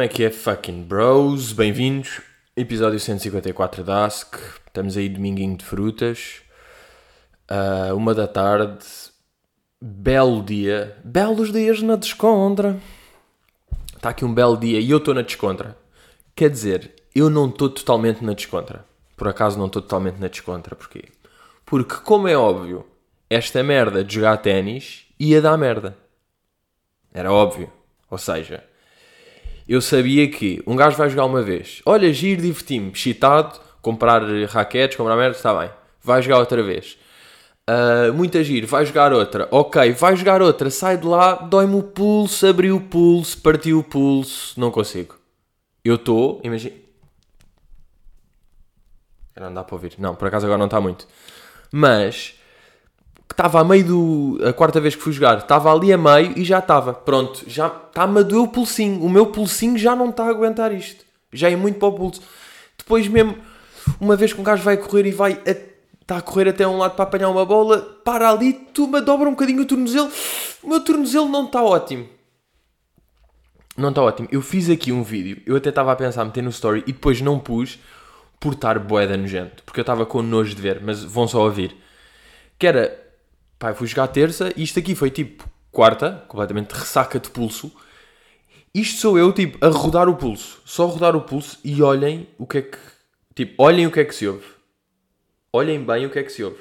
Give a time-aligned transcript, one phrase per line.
[0.00, 1.52] Como é que é, fucking bros?
[1.52, 2.22] Bem-vindos.
[2.56, 4.34] Episódio 154 da Ask.
[4.66, 6.40] Estamos aí dominguinho de frutas.
[7.46, 8.82] Ah, uma da tarde.
[9.78, 10.96] Belo dia.
[11.04, 12.80] Belos dias na descontra.
[13.94, 15.76] Está aqui um belo dia e eu estou na descontra.
[16.34, 18.86] Quer dizer, eu não estou totalmente na descontra.
[19.18, 20.74] Por acaso não estou totalmente na descontra.
[20.74, 21.10] Porquê?
[21.66, 22.86] Porque, como é óbvio,
[23.28, 25.94] esta merda de jogar ténis ia dar merda.
[27.12, 27.70] Era óbvio.
[28.10, 28.64] Ou seja,
[29.70, 31.80] eu sabia que um gajo vai jogar uma vez.
[31.86, 35.70] Olha, giro, diverti-me, excitado, comprar raquetes, comprar merda, está bem.
[36.02, 36.98] Vai jogar outra vez.
[37.70, 39.46] Uh, muita giro, vai jogar outra.
[39.48, 43.84] Ok, vai jogar outra, sai de lá, dói-me o pulso, abriu o pulso, partiu o
[43.84, 45.14] pulso, não consigo.
[45.84, 46.74] Eu estou, imagina.
[49.38, 49.94] Não dá para ouvir.
[49.98, 51.06] Não, por acaso agora não está muito.
[51.72, 52.34] Mas
[53.30, 54.38] estava a meio do.
[54.44, 56.92] A quarta vez que fui jogar, estava ali a meio e já estava.
[56.92, 59.02] Pronto, já está-me a doer o pulsinho.
[59.02, 61.04] O meu pulsinho já não está a aguentar isto.
[61.32, 62.22] Já é muito para o pulso.
[62.76, 63.36] Depois mesmo,
[64.00, 65.40] uma vez que um gajo vai correr e vai.
[65.46, 65.70] A,
[66.10, 69.28] está a correr até um lado para apanhar uma bola, para ali, tu me dobra
[69.28, 70.10] um bocadinho o tornozelo.
[70.60, 72.08] O meu tornozelo não está ótimo.
[73.76, 74.28] Não está ótimo.
[74.32, 77.20] Eu fiz aqui um vídeo, eu até estava a pensar meter no story e depois
[77.20, 77.78] não pus
[78.40, 79.62] por estar boeda nojento.
[79.62, 81.76] Porque eu estava com nojo de ver, mas vão só ouvir.
[82.58, 83.09] Que era
[83.60, 87.70] Pá, fui jogar terça e isto aqui foi tipo quarta, completamente ressaca de pulso.
[88.74, 90.62] Isto sou eu, tipo, a rodar o pulso.
[90.64, 92.78] Só rodar o pulso e olhem o que é que.
[93.34, 94.46] Tipo, olhem o que é que se ouve.
[95.52, 96.58] Olhem bem o que é que se ouve.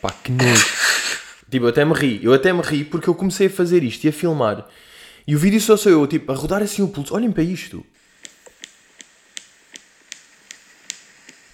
[0.00, 0.78] Pá, que nojo.
[1.50, 2.24] Tipo, eu até me ri.
[2.24, 4.66] Eu até me ri porque eu comecei a fazer isto e a filmar.
[5.26, 7.14] E o vídeo só sou eu, tipo, a rodar assim o pulso.
[7.14, 7.84] Olhem para isto.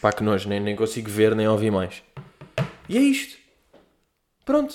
[0.05, 2.03] Pá, que nojo, nem, nem consigo ver nem ouvir mais.
[2.87, 3.39] E é isto.
[4.45, 4.75] Pronto.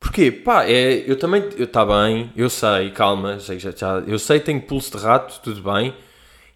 [0.00, 0.32] Porquê?
[0.32, 1.48] Pá, é, eu também.
[1.56, 5.94] Está bem, eu sei, calma, já, já, eu sei tenho pulso de rato, tudo bem.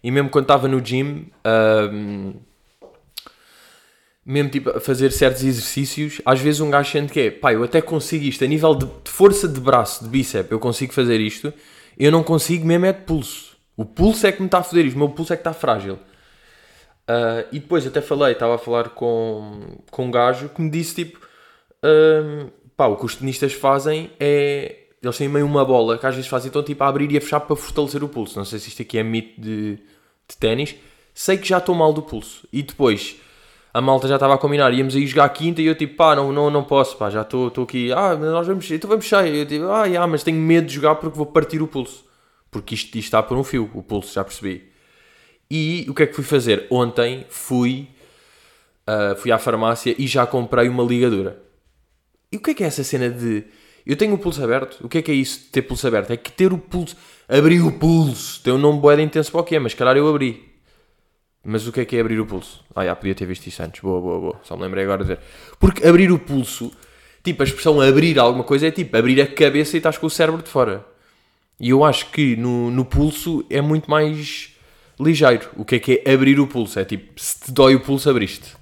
[0.03, 1.31] E mesmo quando estava no gym,
[4.25, 7.63] mesmo tipo a fazer certos exercícios, às vezes um gajo sente que é, pá, eu
[7.63, 11.21] até consigo isto, a nível de, de força de braço, de bíceps, eu consigo fazer
[11.21, 11.53] isto,
[11.97, 13.55] eu não consigo mesmo é de pulso.
[13.77, 15.53] O pulso é que me está a foder isto, o meu pulso é que está
[15.53, 15.97] frágil.
[17.09, 20.95] Uh, e depois até falei, estava a falar com, com um gajo que me disse
[20.95, 21.19] tipo:
[21.83, 24.83] um, pá, o que os tenistas fazem é.
[25.01, 27.21] Eles têm meio uma bola que às vezes fazem então tipo a abrir e a
[27.21, 28.37] fechar para fortalecer o pulso.
[28.37, 29.75] Não sei se isto aqui é mito de,
[30.27, 30.75] de ténis.
[31.13, 32.47] Sei que já estou mal do pulso.
[32.51, 33.15] E depois
[33.73, 36.31] a malta já estava a combinar, íamos aí jogar quinta e eu tipo, pá, não,
[36.31, 39.35] não, não posso, pá, já estou aqui, ah, nós vamos, então vamos sair.
[39.35, 42.03] Eu tipo, ah, mas tenho medo de jogar porque vou partir o pulso.
[42.49, 44.71] Porque isto, isto está por um fio, o pulso, já percebi.
[45.49, 46.67] E o que é que fui fazer?
[46.69, 47.87] Ontem fui,
[48.87, 51.41] uh, fui à farmácia e já comprei uma ligadura.
[52.31, 53.45] E o que é que é essa cena de.
[53.85, 54.83] Eu tenho o pulso aberto?
[54.83, 56.11] O que é que é isso de ter pulso aberto?
[56.11, 56.97] É que ter o pulso.
[57.29, 58.41] Abrir o pulso!
[58.43, 60.45] Tem um nome boeda intenso para o que é, mas calhar eu abri.
[61.43, 62.65] Mas o que é que é abrir o pulso?
[62.75, 63.79] Ah, já, podia ter visto isso antes.
[63.79, 64.39] Boa, boa, boa.
[64.43, 65.19] Só me lembrei agora de ver.
[65.57, 66.69] Porque abrir o pulso,
[67.23, 70.09] tipo, a expressão abrir alguma coisa é tipo abrir a cabeça e estás com o
[70.09, 70.85] cérebro de fora.
[71.57, 74.56] E eu acho que no, no pulso é muito mais
[74.99, 75.49] ligeiro.
[75.55, 76.79] O que é que é abrir o pulso?
[76.79, 78.55] É tipo, se te dói o pulso, abriste.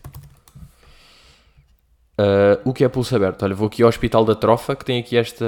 [2.20, 3.44] Uh, o que é pulso aberto?
[3.44, 5.46] Olha, vou aqui ao Hospital da Trofa, que tem aqui esta.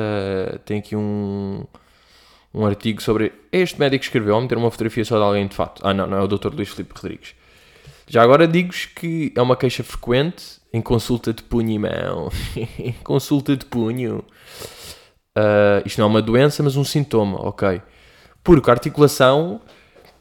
[0.66, 1.64] tem aqui um.
[2.53, 3.31] um artigo sobre.
[3.52, 5.81] Este médico escreveu, ao meter uma fotografia só de alguém de fato.
[5.86, 6.53] Ah, não, não é o Dr.
[6.53, 7.36] Luís Filipe Rodrigues.
[8.09, 12.30] Já agora digo-vos que é uma queixa frequente em consulta de punho e mão.
[13.04, 14.24] consulta de punho.
[15.38, 17.81] Uh, isto não é uma doença, mas um sintoma, ok?
[18.44, 19.62] Porque a articulação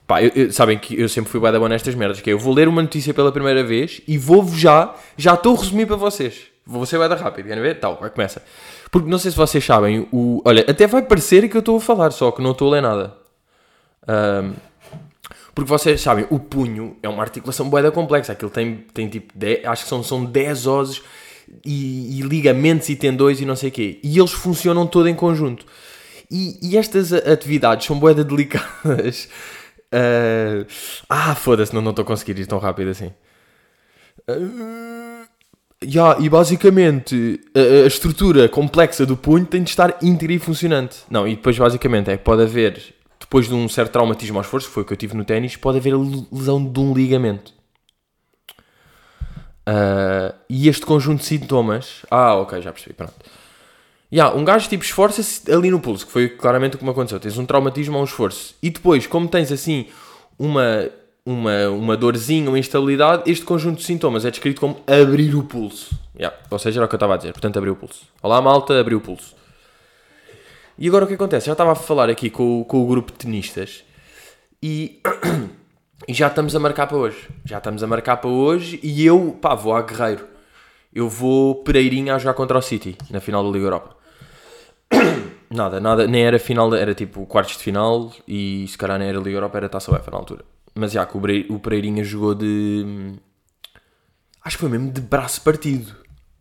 [0.06, 2.38] Pá, eu, eu, sabem que eu sempre fui bada bom nestas merdas, que é, eu
[2.38, 5.96] vou ler uma notícia pela primeira vez e vou-vos já, já estou a resumir para
[5.96, 6.46] vocês.
[6.64, 7.80] Vou ser bada rápido, querem ver?
[7.80, 8.42] Tal, vai, começa.
[8.90, 11.80] Porque não sei se vocês sabem, o, olha, até vai parecer que eu estou a
[11.80, 13.14] falar, só que não estou a ler nada.
[14.08, 14.54] Um,
[15.54, 19.64] porque vocês sabem, o punho é uma articulação boeda complexa, aquilo tem, tem tipo, 10,
[19.64, 21.02] acho que são, são 10 ossos
[21.64, 23.98] e, e, ligamentos e tendões e não sei o quê.
[24.04, 25.64] E eles funcionam todo em conjunto.
[26.30, 29.28] E, e estas atividades são boeda delicadas
[29.92, 30.66] Uh,
[31.08, 33.12] ah, foda-se, não estou a conseguir ir tão rápido assim.
[34.28, 35.26] Uh,
[35.84, 40.98] yeah, e basicamente a, a, estrutura complexa do punho tem de estar íntegra e funcionante.
[41.10, 44.68] Não, e depois basicamente é que pode haver, depois de um certo traumatismo ao esforço,
[44.68, 45.94] que foi o que eu tive no ténis, pode haver
[46.32, 47.54] lesão de um ligamento.
[49.68, 52.02] Uh, e este conjunto de sintomas.
[52.10, 53.14] Ah, ok, já percebi, pronto
[54.12, 57.18] Yeah, um gajo tipo esforça-se ali no pulso, que foi claramente o que me aconteceu.
[57.18, 58.54] Tens um traumatismo a um esforço.
[58.62, 59.86] E depois, como tens assim
[60.38, 60.88] uma.
[61.24, 65.98] uma, uma dorzinha, uma instabilidade, este conjunto de sintomas é descrito como abrir o pulso.
[66.16, 66.36] Yeah.
[66.50, 68.06] Ou seja, era o que eu estava a dizer, portanto, abrir o pulso.
[68.22, 69.34] Olá, malta, abrir o pulso.
[70.78, 71.46] E agora o que acontece?
[71.46, 73.82] Já estava a falar aqui com, com o grupo de tenistas
[74.62, 75.00] e,
[76.06, 77.28] e já estamos a marcar para hoje.
[77.44, 80.26] Já estamos a marcar para hoje e eu, pá, vou a Guerreiro.
[80.92, 83.95] Eu vou Pereirinha a jogar contra o City na final da Liga Europa.
[85.48, 89.18] Nada, nada, nem era final, era tipo quartos de final e se calhar nem era
[89.18, 90.44] Liga Europa, era Taça UEFA na altura.
[90.74, 93.14] Mas já, que o Pereirinha jogou de.
[94.42, 95.94] Acho que foi mesmo de braço partido.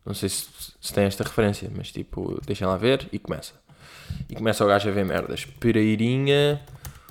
[0.06, 0.46] Não sei se,
[0.80, 3.54] se tem esta referência, mas tipo, deixem lá ver e começa.
[4.30, 5.46] E começa o gajo a ver merdas.
[5.46, 6.62] Pereirinha.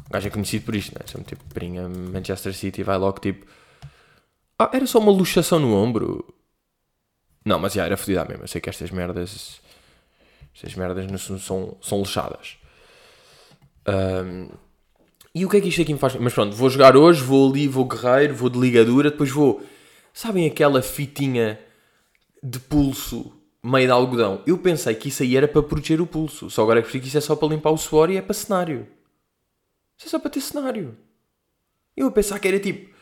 [0.09, 1.11] O gajo é conhecido por isto, não é?
[1.11, 3.47] Sempre tipo, Pereirinha, Manchester City, vai logo tipo.
[4.59, 6.25] Ah, era só uma luxação no ombro.
[7.45, 8.45] Não, mas já era fodida mesmo.
[8.45, 9.61] Eu sei que estas merdas.
[10.55, 12.57] Estas merdas não são, são lixadas.
[13.87, 14.49] Um,
[15.35, 16.15] e o que é que isto aqui me faz?
[16.15, 19.63] Mas pronto, vou jogar hoje, vou ali, vou guerreiro, vou de ligadura, depois vou.
[20.13, 21.59] Sabem aquela fitinha
[22.41, 24.43] de pulso meio de algodão?
[24.47, 26.49] Eu pensei que isso aí era para proteger o pulso.
[26.49, 28.23] Só agora é que percebi que isso é só para limpar o suor e é
[28.23, 28.87] para cenário.
[29.99, 30.97] Isso é só para ter cenário.
[31.97, 32.95] Eu a pensar que era tipo.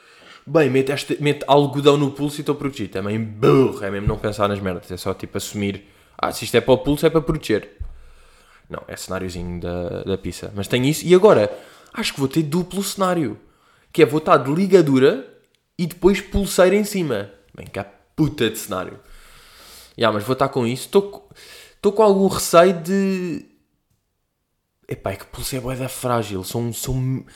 [0.46, 2.92] Bem, mete, este, mete algodão no pulso e estou protegido.
[2.92, 3.84] Também burro.
[3.84, 4.90] É mesmo não pensar nas merdas.
[4.90, 5.84] É só tipo assumir.
[6.22, 7.78] Ah, se isto é para o pulso é para proteger.
[8.70, 10.52] Não, é cenáriozinho da, da pizza.
[10.54, 11.04] Mas tenho isso.
[11.04, 11.52] E agora
[11.92, 13.40] acho que vou ter duplo cenário.
[13.92, 15.28] Que é, vou estar de ligadura
[15.76, 17.28] e depois pulseira em cima.
[17.52, 17.84] Bem, que
[18.14, 19.00] puta de cenário.
[19.98, 20.84] Yeah, mas vou estar com isso.
[20.84, 23.44] Estou com algum receio de...
[24.88, 26.44] Epá, é que pulseira é da frágil.
[26.44, 27.26] São, são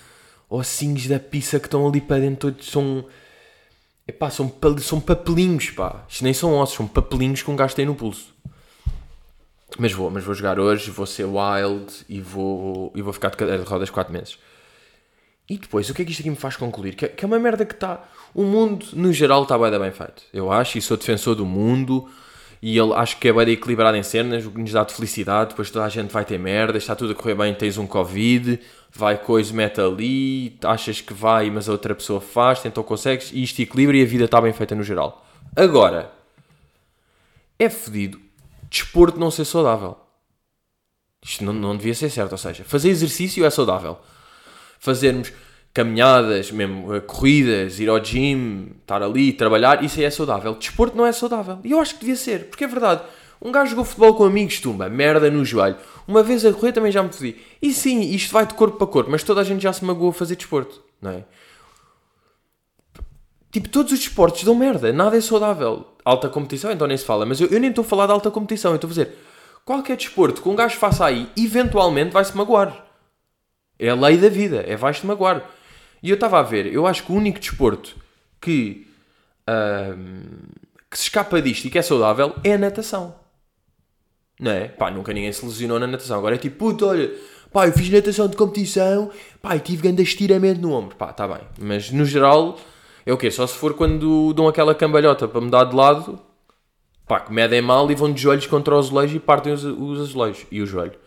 [0.48, 2.54] ossinhos da pizza que estão ali para dentro.
[2.62, 3.04] São...
[4.06, 4.50] Epá, são,
[4.80, 6.04] são papelinhos, pá.
[6.08, 8.36] Isto nem são ossos, são papelinhos que um gajo tem no pulso.
[9.78, 13.36] Mas vou, mas vou jogar hoje, vou ser wild e vou, e vou ficar de
[13.36, 14.38] cadeira de rodas 4 meses.
[15.48, 16.94] E depois, o que é que isto aqui me faz concluir?
[16.94, 18.02] Que, que é uma merda que está.
[18.34, 20.22] O mundo, no geral, está bem, bem feito.
[20.32, 22.08] Eu acho, e sou defensor do mundo,
[22.60, 25.50] e ele acho que é bem equilibrado em cenas, o que nos dá de felicidade.
[25.50, 28.58] Depois toda a gente vai ter merda, está tudo a correr bem, tens um Covid,
[28.90, 33.42] vai coisa, mete ali, achas que vai, mas a outra pessoa faz, então consegues, e
[33.42, 35.24] isto equilibra e a vida está bem feita no geral.
[35.54, 36.10] Agora,
[37.58, 38.25] é fodido
[38.70, 39.96] desporto não ser saudável.
[41.24, 42.32] Isto não, não devia ser certo.
[42.32, 43.98] Ou seja, fazer exercício é saudável.
[44.78, 45.32] Fazermos
[45.74, 50.54] caminhadas, mesmo eh, corridas, ir ao gym, estar ali, trabalhar, isso aí é saudável.
[50.54, 51.58] Desporto não é saudável.
[51.64, 53.02] E eu acho que devia ser, porque é verdade.
[53.42, 55.76] Um gajo jogou futebol com amigos, tumba, merda no joelho.
[56.08, 57.36] Uma vez a correr também já me fodi.
[57.60, 60.10] E sim, isto vai de corpo para corpo, mas toda a gente já se magoou
[60.10, 61.24] a fazer desporto, não é?
[63.56, 65.87] Tipo, todos os desportos dão merda, nada é saudável.
[66.05, 68.31] Alta competição, então nem se fala, mas eu, eu nem estou a falar de alta
[68.31, 69.17] competição, eu estou a dizer
[69.64, 72.85] qualquer desporto que um gajo faça aí, eventualmente vai-se magoar.
[73.79, 75.43] É a lei da vida, é vais-te magoar.
[76.03, 77.97] E eu estava a ver, eu acho que o único desporto
[78.43, 78.87] que,
[80.91, 83.14] que se escapa disto e que é saudável é a natação.
[84.38, 84.69] Não é?
[84.69, 86.19] Pá, nunca ninguém se lesionou na natação.
[86.19, 87.11] Agora é tipo, puto, olha,
[87.50, 89.11] pá, eu fiz natação de competição,
[89.41, 90.94] pá, e tive grande estiramento no ombro.
[90.94, 91.41] Pá, está bem.
[91.58, 92.58] Mas no geral
[93.06, 93.31] é o quê?
[93.31, 96.19] Só se for quando dão aquela cambalhota para mudar de lado,
[97.06, 100.00] pá, que medem mal e vão de joelhos contra os azulejos e partem os, os
[100.00, 100.98] azulejos e o joelho.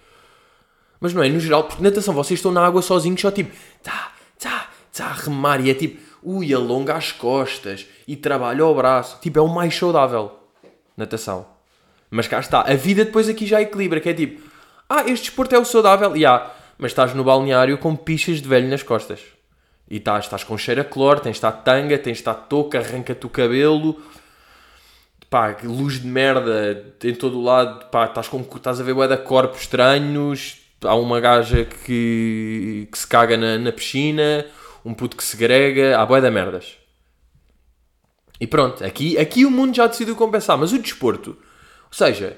[1.01, 3.51] Mas não é, no geral, porque natação vocês estão na água sozinhos, só tipo,
[3.83, 8.73] tá, tá, tá, a remar e é tipo, ui, alonga as costas e trabalha o
[8.73, 9.19] braço.
[9.21, 10.31] Tipo, é o mais saudável.
[10.95, 11.45] Natação.
[12.09, 14.41] Mas cá está, a vida depois aqui já equilibra, que é tipo,
[14.89, 18.47] ah, este desporto é o saudável, e ah, mas estás no balneário com pichas de
[18.47, 19.19] velho nas costas.
[19.89, 22.79] E estás, estás com cheiro a cloro, tens de estar tanga, tens de estar touca,
[22.79, 23.99] arranca-te o cabelo.
[25.29, 27.85] Pá, luz de merda em todo o lado.
[27.85, 30.57] Pá, estás, com, estás a ver bué corpos estranhos.
[30.83, 34.45] Há uma gaja que, que se caga na, na piscina.
[34.85, 35.99] Um puto que se grega.
[35.99, 36.77] Há bué merdas.
[38.39, 40.57] E pronto, aqui, aqui o mundo já decidiu compensar.
[40.57, 42.37] Mas o desporto, ou seja,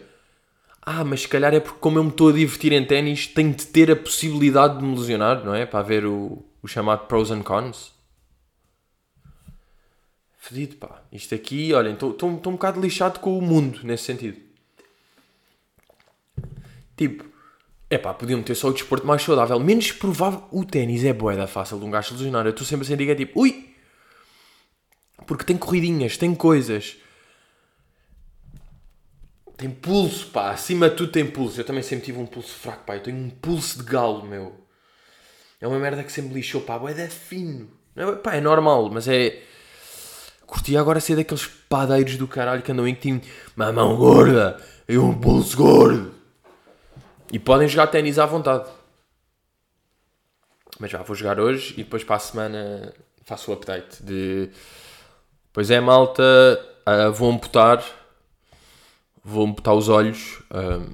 [0.82, 3.54] ah, mas se calhar é porque como eu me estou a divertir em ténis, tenho
[3.54, 5.66] de ter a possibilidade de me lesionar, não é?
[5.66, 7.94] Para ver o, o chamado pros and cons.
[10.38, 11.04] Fedido, pá.
[11.12, 14.42] Isto aqui, olhem, estou um bocado lixado com o mundo nesse sentido.
[16.98, 17.26] Tipo,
[17.90, 19.60] é pá, podiam ter só o desporto mais saudável.
[19.60, 22.46] Menos provável, o ténis é boeda fácil de um gajo lesionar.
[22.46, 23.76] Eu estou sempre a sentir que é tipo, ui!
[25.28, 26.98] Porque tem corridinhas, tem coisas.
[29.58, 30.52] Tem pulso, pá.
[30.52, 31.60] Acima de tudo tem pulso.
[31.60, 32.96] Eu também sempre tive um pulso fraco, pá.
[32.96, 34.60] Eu tenho um pulso de galo, meu.
[35.62, 37.70] É uma merda que sempre lixou, pá, é fino.
[37.96, 39.44] É, pá, é normal, mas é.
[40.48, 43.22] Curti agora ser daqueles padeiros do caralho que andam em que tinham
[43.56, 46.14] uma mão gorda e um pulso gordo.
[47.32, 48.70] E podem jogar ténis à vontade.
[50.80, 54.50] Mas já vou jogar hoje e depois para a semana faço o update de.
[55.54, 56.24] Pois é, malta,
[56.90, 57.84] uh, vou amputar.
[59.24, 60.40] Vou amputar os olhos.
[60.50, 60.92] Uh,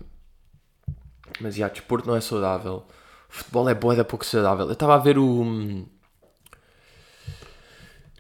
[1.39, 2.85] mas, já, desporto não é saudável.
[3.29, 4.65] Futebol é é pouco saudável.
[4.65, 5.85] Eu estava a ver o...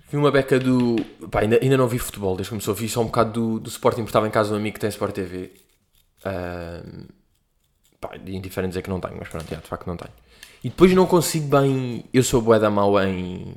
[0.09, 0.95] Vi uma beca do...
[1.29, 2.73] Pá, ainda, ainda não vi futebol desde que começou.
[2.73, 4.79] Vi só um bocado do, do Sporting, porque estava em casa de um amigo que
[4.79, 5.51] tem Sport TV.
[6.19, 7.07] Uh,
[7.99, 10.13] pá, indiferente dizer que não tenho, mas pronto, já, de facto não tenho.
[10.63, 12.05] E depois não consigo bem...
[12.13, 13.55] Eu sou boa da mau em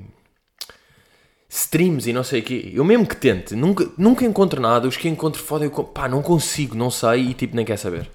[1.50, 2.71] streams e não sei o quê.
[2.73, 4.87] Eu mesmo que tente, nunca, nunca encontro nada.
[4.87, 8.09] Os que encontro foda, eu pá, não consigo, não sei e tipo nem quer saber.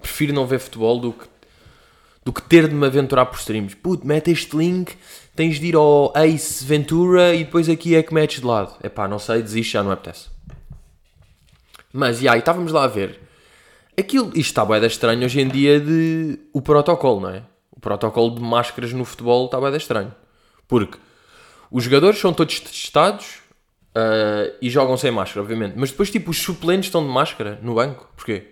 [0.00, 1.26] Prefiro não ver futebol do que,
[2.24, 3.74] do que ter de me aventurar por streams.
[3.74, 4.96] Puto, mete este link,
[5.34, 8.76] tens de ir ao Ace Ventura e depois aqui é que metes de lado.
[8.82, 10.28] É pá, não sei, desisto, já não apetece.
[11.92, 13.20] Mas, e aí, estávamos lá a ver.
[13.98, 17.42] Aquilo, isto está bem estranho hoje em dia de o protocolo, não é?
[17.70, 20.14] O protocolo de máscaras no futebol está bem estranho.
[20.66, 20.98] Porque
[21.70, 23.42] os jogadores são todos testados
[23.96, 25.74] uh, e jogam sem máscara, obviamente.
[25.76, 28.10] Mas depois, tipo, os suplentes estão de máscara no banco.
[28.16, 28.51] Porquê?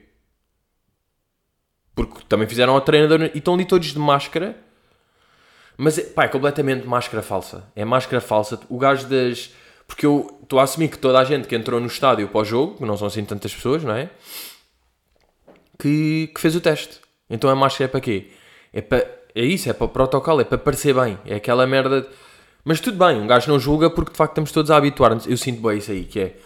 [1.94, 4.56] Porque também fizeram ao treinador e estão ali todos de máscara.
[5.76, 7.64] Mas, pá, é completamente máscara falsa.
[7.74, 8.60] É máscara falsa.
[8.68, 9.50] O gajo das...
[9.86, 12.44] Porque eu estou a assumir que toda a gente que entrou no estádio para o
[12.44, 14.10] jogo, que não são assim tantas pessoas, não é?
[15.78, 17.00] Que, que fez o teste.
[17.28, 18.30] Então a máscara é para quê?
[18.72, 18.98] É, para,
[19.34, 21.18] é isso, é para o protocolo, é para parecer bem.
[21.24, 22.06] É aquela merda...
[22.62, 25.26] Mas tudo bem, um gajo não julga porque de facto estamos todos a habituar-nos.
[25.26, 26.36] Eu sinto bem isso aí, que é...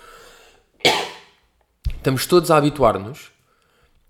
[1.98, 3.33] Estamos todos a habituar-nos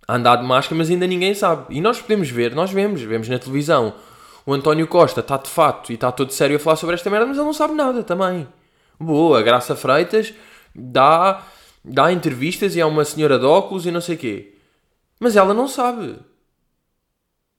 [0.06, 1.74] a andar de máscara, mas ainda ninguém sabe.
[1.74, 3.94] E nós podemos ver, nós vemos, vemos na televisão.
[4.46, 7.26] O António Costa está de fato e está todo sério a falar sobre esta merda,
[7.26, 8.46] mas ele não sabe nada também.
[9.00, 10.34] Boa, Graça Freitas
[10.74, 11.42] dá,
[11.84, 14.54] dá entrevistas e é uma senhora de óculos e não sei quê.
[15.18, 16.18] Mas ela não sabe.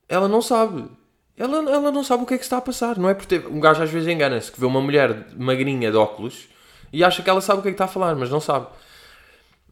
[0.07, 0.85] Ela não sabe.
[1.37, 2.97] Ela, ela não sabe o que é que está a passar.
[2.97, 6.47] Não é porque um gajo às vezes engana-se que vê uma mulher magrinha de óculos
[6.93, 8.67] e acha que ela sabe o que é que está a falar, mas não sabe.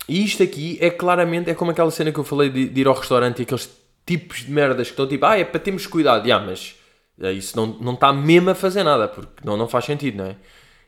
[0.07, 2.87] E isto aqui é claramente, é como aquela cena que eu falei de, de ir
[2.87, 3.69] ao restaurante e aqueles
[4.05, 6.29] tipos de merdas que estão tipo, ah, é para termos cuidado.
[6.31, 6.75] Ah, mas
[7.19, 10.25] é isso não, não está mesmo a fazer nada, porque não, não faz sentido, não
[10.25, 10.35] é?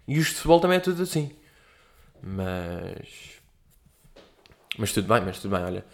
[0.07, 1.31] E os de futebol também é tudo assim.
[2.21, 3.35] Mas.
[4.77, 5.85] Mas tudo bem, mas tudo bem, olha.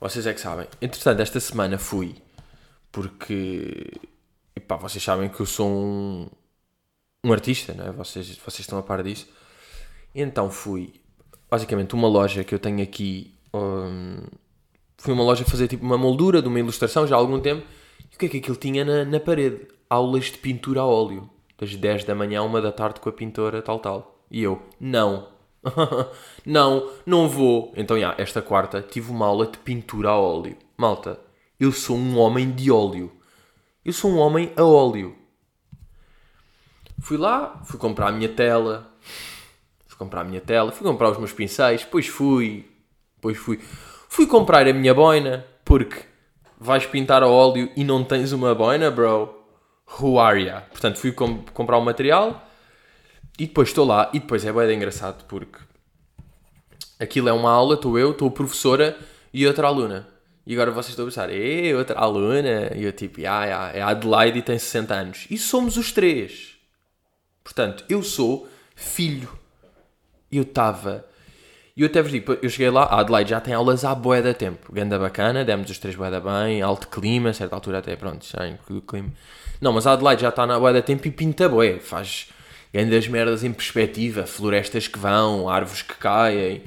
[0.00, 0.66] Vocês é que sabem.
[0.80, 2.14] Entretanto, esta semana fui
[2.92, 3.90] porque.
[4.54, 6.28] Epá, vocês sabem que eu sou um,
[7.24, 7.92] um artista, não é?
[7.92, 9.28] Vocês, vocês estão a par disso.
[10.14, 11.00] Então fui
[11.50, 13.34] basicamente uma loja que eu tenho aqui.
[13.52, 14.22] Um,
[14.96, 17.66] fui uma loja fazer tipo uma moldura de uma ilustração já há algum tempo.
[18.12, 19.66] E o que é que aquilo tinha na, na parede?
[19.88, 21.28] Aulas de pintura a óleo.
[21.58, 24.22] Das 10 da manhã a 1 da tarde com a pintora, tal, tal.
[24.30, 25.28] E eu, não.
[26.46, 27.72] não, não vou.
[27.76, 30.56] Então, já, esta quarta tive uma aula de pintura a óleo.
[30.76, 31.18] Malta,
[31.58, 33.10] eu sou um homem de óleo.
[33.84, 35.16] Eu sou um homem a óleo.
[37.00, 38.92] Fui lá, fui comprar a minha tela,
[39.98, 42.70] comprar a minha tela, fui comprar os meus pincéis, depois fui,
[43.16, 43.58] depois fui,
[44.08, 46.04] fui comprar a minha boina, porque
[46.58, 49.34] vais pintar a óleo e não tens uma boina, bro.
[50.00, 50.60] Who are ya?
[50.60, 52.46] Portanto, fui com, comprar o material
[53.38, 55.58] e depois estou lá e depois é bem engraçado porque
[57.00, 58.98] aquilo é uma aula, estou eu, estou a professora
[59.32, 60.06] e outra aluna.
[60.46, 62.72] E agora vocês estão a pensar, é outra aluna?
[62.74, 65.26] E eu tipo, ah, yeah, é a Adelaide e tem 60 anos.
[65.30, 66.56] E somos os três.
[67.42, 69.28] Portanto, eu sou filho
[70.30, 71.04] eu estava.
[71.76, 74.20] E eu até vos digo, eu cheguei lá, a Adelaide já tem aulas à boé
[74.20, 74.72] da tempo.
[74.72, 78.26] Ganda bacana, demos os três boé da bem, alto clima, a certa altura até, pronto,
[78.26, 79.10] já o clima.
[79.60, 81.78] Não, mas a Adelaide já está na boé da tempo e pinta boé.
[81.78, 82.30] Faz
[82.72, 86.62] grandes merdas em perspectiva, florestas que vão, árvores que caem,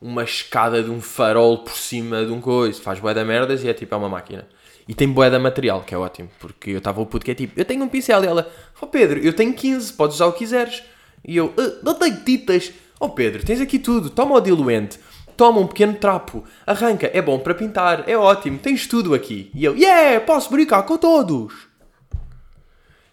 [0.00, 2.80] uma escada de um farol por cima de um coisa.
[2.80, 4.48] Faz boé da merdas e é tipo, é uma máquina.
[4.88, 7.34] E tem boé da material, que é ótimo, porque eu estava o puto que é
[7.34, 10.26] tipo, eu tenho um pincel e ela, ó oh, Pedro, eu tenho 15, podes usar
[10.26, 10.82] o que quiseres.
[11.24, 12.72] E eu, ah, não tenho titas.
[12.98, 14.10] Oh Pedro, tens aqui tudo.
[14.10, 14.98] Toma o diluente.
[15.36, 16.44] Toma um pequeno trapo.
[16.66, 17.10] Arranca.
[17.12, 18.08] É bom para pintar.
[18.08, 18.58] É ótimo.
[18.58, 19.50] Tens tudo aqui.
[19.54, 21.54] E eu, yeah, posso brincar com todos.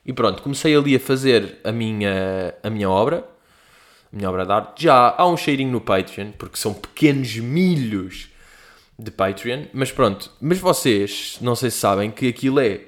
[0.05, 3.27] E pronto, comecei ali a fazer a minha, a minha obra.
[4.11, 4.83] A minha obra de arte.
[4.83, 8.29] Já há um cheirinho no Patreon, porque são pequenos milhos
[8.97, 9.65] de Patreon.
[9.73, 10.31] Mas pronto.
[10.41, 12.81] Mas vocês, não sei se sabem que aquilo é...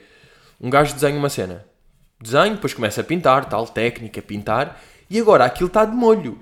[0.59, 1.65] Um gajo desenha uma cena.
[2.21, 6.39] Desenho, depois começa a pintar, tal, técnica, pintar e agora aquilo está de molho.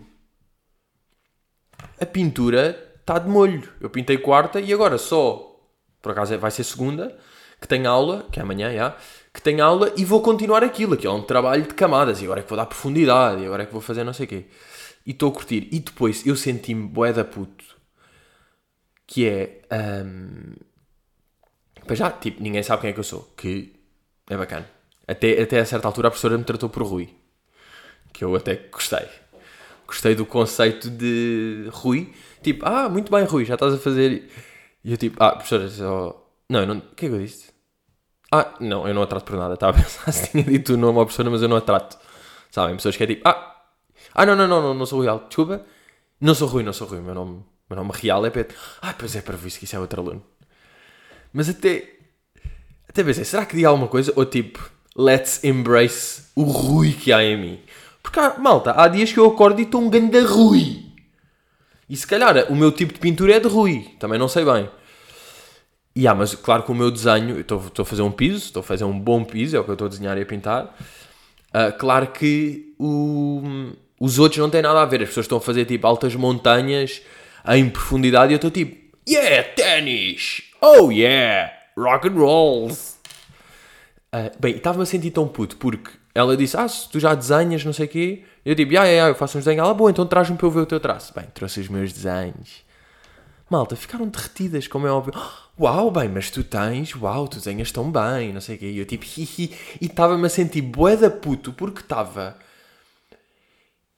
[2.00, 3.72] A pintura está de molho.
[3.80, 5.60] Eu pintei quarta e agora só,
[6.02, 7.18] por acaso é, vai ser segunda,
[7.62, 8.98] que tem aula, que é amanhã, já,
[9.34, 10.96] que tem aula e vou continuar aquilo.
[10.96, 13.64] Aquilo é um trabalho de camadas e agora é que vou dar profundidade e agora
[13.64, 14.46] é que vou fazer não sei o quê.
[15.06, 15.70] E estou a curtir.
[15.72, 17.64] E depois eu senti-me bué da puto.
[19.06, 19.62] Que é...
[20.06, 20.54] Um...
[21.88, 23.34] Pois já, tipo, ninguém sabe quem é que eu sou.
[23.38, 23.74] Que
[24.30, 24.70] é bacana.
[25.08, 27.10] Até, até a certa altura a professora me tratou por Rui
[28.18, 29.08] que eu até gostei.
[29.86, 32.12] Gostei do conceito de Rui.
[32.42, 34.28] Tipo, ah, muito bem, Rui, já estás a fazer.
[34.84, 36.28] E eu tipo, ah, professora, só.
[36.50, 36.78] Não, eu não.
[36.78, 37.52] O que é que eu disse?
[38.32, 39.54] Ah, não, eu não a trato por nada.
[39.54, 41.96] Estava a pensar se tinha dito o nome à professora, mas eu não a trato.
[42.50, 42.76] Sabem?
[42.76, 43.66] Pessoas que é tipo, ah,
[44.16, 45.64] ah, não, não, não, não, não sou Alto, desculpa.
[46.20, 47.00] Não sou Rui, não sou Rui.
[47.00, 48.58] Meu nome, meu nome real é Pedro.
[48.82, 50.26] Ah, pois é, para isso que isso é outro aluno.
[51.32, 51.98] Mas até.
[52.90, 54.12] Até pensei, será que diga alguma coisa?
[54.16, 57.60] Ou tipo, let's embrace o Rui que há em mim.
[58.10, 60.86] Porque, malta, há dias que eu acordo e estou um grande Rui.
[61.90, 63.86] E se calhar o meu tipo de pintura é de Rui.
[64.00, 64.70] Também não sei bem.
[65.94, 68.64] E ah, mas claro que o meu desenho, estou a fazer um piso, estou a
[68.64, 70.74] fazer um bom piso, é o que eu estou a desenhar e a pintar.
[71.50, 75.02] Uh, claro que o, os outros não têm nada a ver.
[75.02, 77.02] As pessoas estão a fazer tipo altas montanhas
[77.50, 80.44] em profundidade e eu estou tipo, yeah, ténis!
[80.62, 81.52] Oh yeah!
[81.78, 82.96] Rock and rolls!
[84.16, 87.64] Uh, bem, estava-me a sentir tão puto porque ela disse, ah, se tu já desenhas,
[87.64, 88.24] não sei o quê.
[88.44, 89.64] Eu tipo, ah, yeah, eu faço uns desenhos.
[89.64, 91.14] Ela, bom, então traz-me para eu ver o teu traço.
[91.16, 92.66] Bem, trouxe os meus desenhos.
[93.48, 95.14] Malta, ficaram derretidas, como é óbvio.
[95.62, 98.66] Uau, bem, mas tu tens, uau, tu desenhas tão bem, não sei o quê.
[98.66, 99.56] E eu tipo, hihi.
[99.80, 102.36] E estava-me a sentir bué da puto porque estava...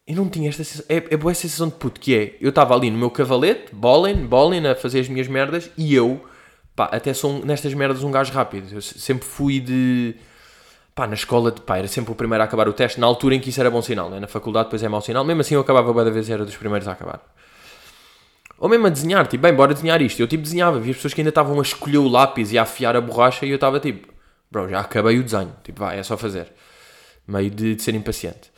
[0.05, 0.85] Eu não tinha esta sensação...
[0.89, 2.35] É, é boa sensação de puto, que é...
[2.41, 5.69] Eu estava ali no meu cavalete, bowling, bowling, a fazer as minhas merdas.
[5.77, 6.21] E eu,
[6.75, 8.73] pá, até sou nestas merdas um gajo rápido.
[8.73, 10.15] Eu sempre fui de
[10.99, 13.39] pá, na escola, pá, era sempre o primeiro a acabar o teste, na altura em
[13.39, 14.19] que isso era bom sinal, né?
[14.19, 16.89] na faculdade depois é mau sinal, mesmo assim eu acabava cada vez era dos primeiros
[16.89, 17.23] a acabar.
[18.57, 20.19] Ou mesmo a desenhar, tipo, bem, bora desenhar isto.
[20.19, 22.63] Eu tipo desenhava, vi as pessoas que ainda estavam a escolher o lápis e a
[22.63, 24.13] afiar a borracha e eu estava tipo,
[24.51, 26.51] bro, já acabei o desenho, tipo, vai, é só fazer.
[27.25, 28.51] Meio de, de ser impaciente.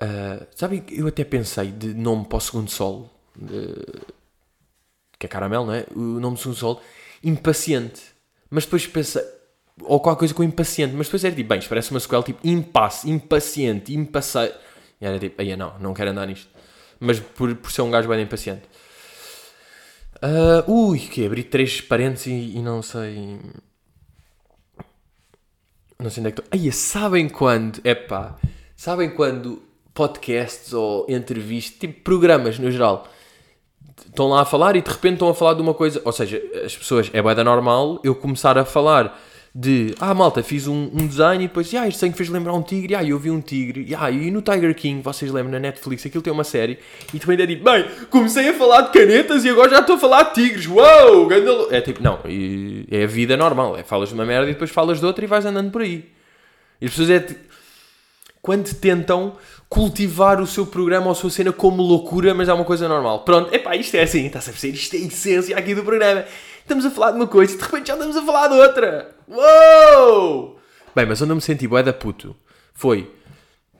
[0.00, 3.74] Uh, sabe, eu até pensei de nome para o segundo sol, de,
[5.18, 5.84] que é caramelo, não é?
[5.94, 6.82] O nome do segundo sol,
[7.22, 8.00] impaciente.
[8.48, 9.22] Mas depois pensei,
[9.82, 13.10] ou qualquer coisa com impaciente, mas depois era tipo, bem, parece uma sequela tipo impasse,
[13.10, 14.52] impaciente, impasse.
[15.00, 16.48] E era tipo, aí não, não quero andar nisto.
[16.98, 18.62] Mas por, por ser um gajo bem impaciente.
[20.16, 23.38] Uh, ui, que abri três parênteses e, e, não sei.
[25.98, 26.58] Não sei onde é que estou.
[26.58, 27.80] Ai, sabem quando?
[27.84, 28.36] Epá,
[28.74, 29.62] sabem quando
[29.92, 33.06] podcasts ou entrevistas, tipo programas no geral,
[34.06, 36.00] estão lá a falar e de repente estão a falar de uma coisa.
[36.02, 39.20] Ou seja, as pessoas, é bem normal eu começar a falar
[39.58, 42.62] de ah malta, fiz um, um design e depois ah, este desenho fez lembrar um
[42.62, 46.04] tigre, ah, eu vi um tigre, ah, e no Tiger King, vocês lembram na Netflix,
[46.04, 46.78] aquilo tem uma série,
[47.14, 49.98] e também é tipo, bem, comecei a falar de canetas e agora já estou a
[49.98, 51.68] falar de tigres, uou, gandalo.
[51.70, 52.18] É tipo, não,
[52.90, 55.26] é a vida normal, é falas de uma merda e depois falas de outra e
[55.26, 56.04] vais andando por aí.
[56.78, 57.26] E as pessoas é
[58.42, 59.36] quando tentam
[59.70, 63.24] cultivar o seu programa ou a sua cena como loucura, mas é uma coisa normal.
[63.24, 64.74] Pronto, epá, isto é assim, está a perceber?
[64.74, 66.26] Isto é a essência aqui do programa.
[66.66, 69.14] Estamos a falar de uma coisa e de repente já estamos a falar de outra.
[69.28, 70.58] Uou!
[70.96, 72.34] Bem, mas onde eu me senti bué da puto
[72.74, 73.08] foi...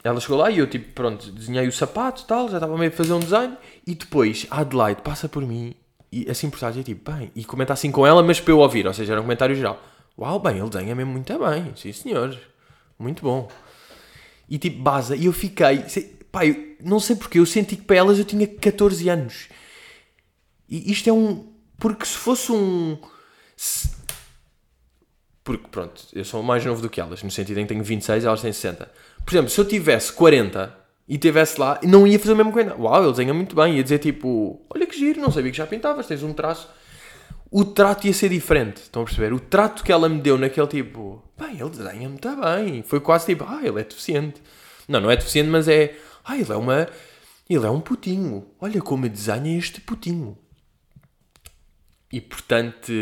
[0.05, 2.93] Ela chegou lá e eu, tipo, pronto, desenhei o sapato e tal, já estava meio
[2.93, 3.57] a fazer um design.
[3.85, 5.75] E depois a Adelaide passa por mim
[6.13, 8.61] e assim por trás, eu tipo, bem, e comenta assim com ela, mas para eu
[8.61, 9.83] ouvir, ou seja, era um comentário geral.
[10.17, 12.39] Uau, bem, ele desenha mesmo muito bem, sim senhor,
[12.97, 13.49] muito bom.
[14.49, 15.85] E tipo, base, e eu fiquei,
[16.41, 19.49] eu, não sei porque, eu senti que para elas eu tinha 14 anos.
[20.69, 22.99] E isto é um, porque se fosse um.
[23.57, 23.91] Se...
[25.45, 28.25] Porque, pronto, eu sou mais novo do que elas, no sentido em que tenho 26
[28.25, 28.91] e elas têm 60.
[29.25, 30.77] Por exemplo, se eu tivesse 40
[31.09, 32.75] e estivesse lá, não ia fazer o mesmo coisa.
[32.75, 33.77] Uau, ele desenha muito bem.
[33.77, 36.69] Ia dizer tipo: Olha que giro, não sabia que já pintavas, tens um traço.
[37.49, 39.33] O trato ia ser diferente, estão a perceber?
[39.33, 42.83] O trato que ela me deu naquele tipo: Bem, ele desenha muito bem.
[42.83, 44.43] Foi quase tipo: Ah, ele é deficiente.
[44.89, 46.89] Não, não é deficiente, mas é: Ah, ele é uma.
[47.49, 48.45] Ele é um putinho.
[48.61, 50.37] Olha como desenha este putinho.
[52.13, 52.93] E portanto,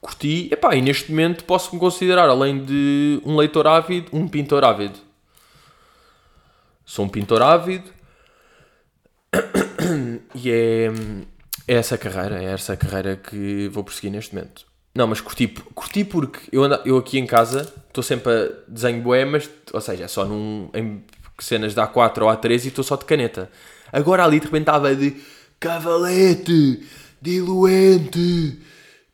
[0.00, 0.48] curti.
[0.52, 4.98] Epá, e neste momento posso-me considerar, além de um leitor ávido, um pintor ávido.
[6.84, 7.90] Sou um pintor ávido.
[10.34, 10.86] E é,
[11.68, 14.64] é essa carreira, é essa carreira que vou prosseguir neste momento.
[14.94, 19.02] Não, mas curti, curti porque eu, ando, eu aqui em casa estou sempre a desenho
[19.02, 21.02] boé, mas, ou seja, é só num, em
[21.38, 23.50] cenas de A4 ou A3 e estou só de caneta.
[23.92, 25.16] Agora ali de repente estava de
[25.58, 26.82] cavalete,
[27.22, 28.60] diluente,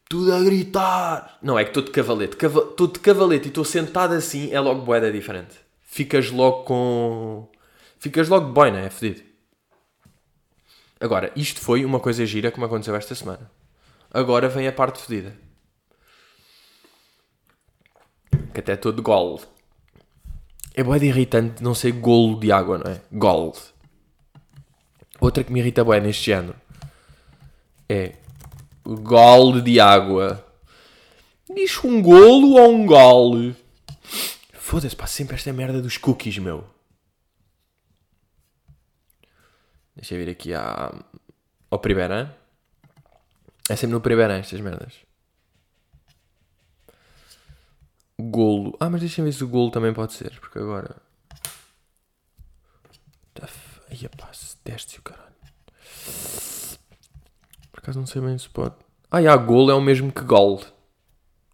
[0.08, 1.38] tudo a gritar.
[1.42, 2.36] Não, é que estou de cavalete.
[2.42, 5.54] Estou de cavalete e estou sentado assim, é logo boeda diferente.
[5.82, 7.48] Ficas logo com.
[7.98, 9.22] Ficas logo boina, é fedido.
[10.98, 13.50] Agora, isto foi uma coisa gira me aconteceu esta semana.
[14.10, 15.36] Agora vem a parte fedida.
[18.54, 19.44] Que até estou de gold.
[20.74, 23.00] É boeda irritante não ser golo de água, não é?
[23.12, 23.58] Gold.
[25.20, 26.54] Outra que me irrita bem neste género
[27.88, 28.14] é
[28.84, 30.44] gole de água.
[31.54, 33.56] Diz um golo ou um gole?
[34.52, 36.68] Foda-se, pá, sempre esta merda dos cookies, meu.
[39.96, 40.94] Deixa eu vir aqui à,
[41.70, 42.30] ao Pribeirã.
[43.68, 44.94] É sempre no Pribeirã estas merdas.
[48.20, 48.76] Golo.
[48.78, 50.96] Ah, mas deixa-me ver se o golo também pode ser, porque agora.
[53.90, 54.30] Ai, pá,
[54.64, 55.34] deste o caralho.
[57.88, 58.74] Acaso não sei bem se pode.
[59.10, 60.62] Ah, já, golo é o mesmo que gol.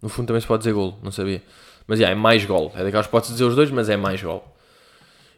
[0.02, 1.40] No fundo também se pode dizer golo, não sabia.
[1.86, 2.72] Mas já, é mais gol.
[2.74, 4.44] É daquelas que pode dizer os dois, mas é mais gol.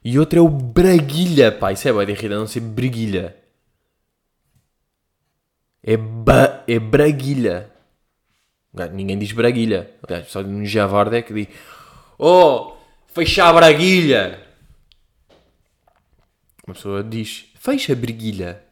[0.02, 1.70] E outro é o Braguilha, pá.
[1.70, 3.37] Isso é boa de não ser Breguilha.
[5.82, 7.70] É, ba é Braguilha.
[8.92, 9.90] Ninguém diz Braguilha.
[10.28, 11.48] Só no Javarde é que diz
[12.18, 12.74] Oh,
[13.06, 14.42] fecha a Braguilha.
[16.66, 18.65] Uma pessoa diz fecha a Braguilha.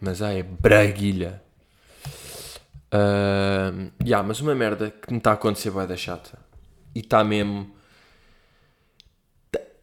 [0.00, 1.42] Mas ah, é Braguilha.
[2.92, 6.38] Uh, yeah, mas uma merda que me está a acontecer vai da chata.
[6.94, 7.70] E está mesmo.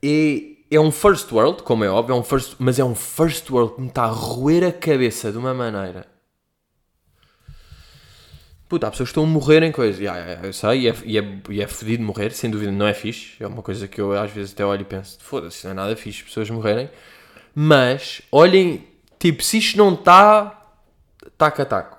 [0.04, 3.50] É, é um first world, como é óbvio, é um first, mas é um first
[3.50, 6.06] world que me está a roer a cabeça de uma maneira.
[8.68, 9.98] Puta, há pessoas que estão a morrer em coisas.
[9.98, 12.86] Yeah, yeah, eu sei, e é, e, é, e é fodido morrer, sem dúvida, não
[12.86, 13.42] é fixe.
[13.42, 15.96] É uma coisa que eu às vezes até olho e penso: foda-se, não é nada
[15.96, 16.90] fixe pessoas morrerem.
[17.56, 18.86] Mas, olhem,
[19.20, 20.70] tipo, se isto não está,
[21.38, 21.98] taca taco.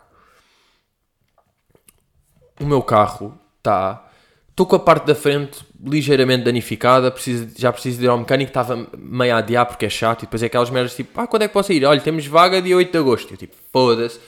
[2.60, 4.04] O meu carro está.
[4.50, 8.50] Estou com a parte da frente ligeiramente danificada, preciso, já preciso de ir ao mecânico,
[8.50, 11.42] estava meio a adiar porque é chato, e depois é aquelas merdas tipo, ah, quando
[11.42, 11.84] é que posso ir?
[11.84, 13.32] Olha, temos vaga dia 8 de agosto.
[13.32, 14.18] Eu tipo, foda-se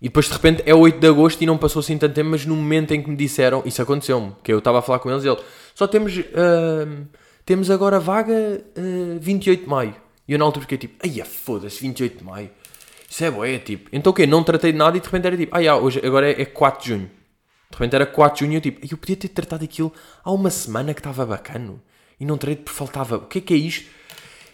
[0.00, 2.46] e depois de repente é 8 de agosto e não passou assim tanto tempo, mas
[2.46, 5.24] no momento em que me disseram, isso aconteceu-me, que eu estava a falar com eles
[5.24, 5.38] e ele,
[5.74, 7.06] só temos, uh,
[7.44, 9.94] temos agora vaga uh, 28 de maio.
[10.30, 12.52] E eu na altura fiquei tipo, ai foda-se, 28 de maio.
[13.08, 13.90] Isso é boé, tipo.
[13.92, 14.28] Então o quê?
[14.28, 16.80] Não tratei de nada e de repente era tipo, ah, hoje, agora é, é 4
[16.80, 17.10] de junho.
[17.68, 20.30] De repente era 4 de junho e eu tipo, eu podia ter tratado aquilo há
[20.30, 21.82] uma semana que estava bacano.
[22.20, 23.16] E não tratei porque faltava.
[23.16, 23.90] O que é que é isto?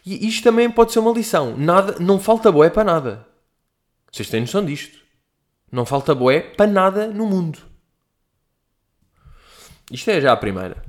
[0.06, 1.54] E isto também pode ser uma lição.
[1.58, 3.26] Nada, não falta boé para nada.
[4.10, 4.98] Vocês têm noção disto.
[5.70, 7.58] Não falta boé para nada no mundo.
[9.92, 10.82] Isto é já a primeira.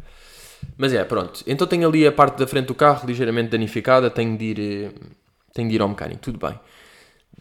[0.78, 1.44] Mas é, pronto.
[1.48, 4.92] Então tenho ali a parte da frente do carro ligeiramente danificada, tenho de ir, eh,
[5.54, 6.58] tenho de ir ao mecânico, tudo bem.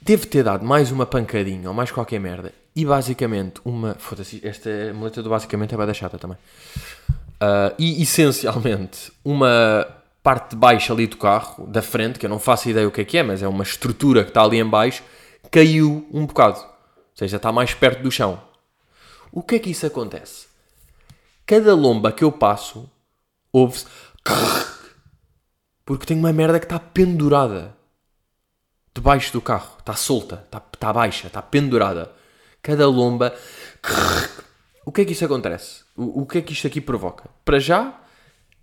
[0.02, 2.52] Devo ter dado mais uma pancadinha ou mais qualquer merda.
[2.74, 3.94] E basicamente uma.
[3.94, 6.38] Foda-se, esta muleta do basicamente é bem da chata também.
[7.36, 9.86] Uh, e essencialmente uma
[10.22, 13.00] parte de baixo ali do carro, da frente, que eu não faço ideia o que
[13.00, 15.02] é que é, mas é uma estrutura que está ali em baixo,
[15.50, 16.58] caiu um bocado.
[16.58, 16.66] Ou
[17.14, 18.40] seja, está mais perto do chão.
[19.30, 20.46] O que é que isso acontece?
[21.46, 22.90] Cada lomba que eu passo,
[23.56, 23.86] ouve-se.
[25.84, 27.76] Porque tem uma merda que está pendurada
[28.94, 29.76] debaixo do carro.
[29.78, 32.12] Está solta, está, está baixa, está pendurada.
[32.62, 33.34] Cada lomba.
[34.84, 35.84] O que é que isso acontece?
[35.96, 37.28] O, o que é que isto aqui provoca?
[37.44, 38.00] Para já,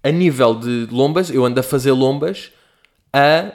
[0.03, 2.51] a nível de lombas, eu ando a fazer lombas
[3.11, 3.53] a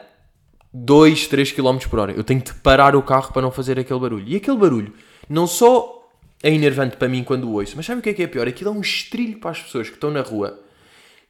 [0.73, 2.13] 2, 3 km por hora.
[2.13, 4.27] Eu tenho de parar o carro para não fazer aquele barulho.
[4.27, 4.95] E aquele barulho
[5.29, 6.11] não só
[6.43, 8.47] é enervante para mim quando o ouço, mas sabe o que é que é pior?
[8.47, 10.59] Aquilo é um estrilho para as pessoas que estão na rua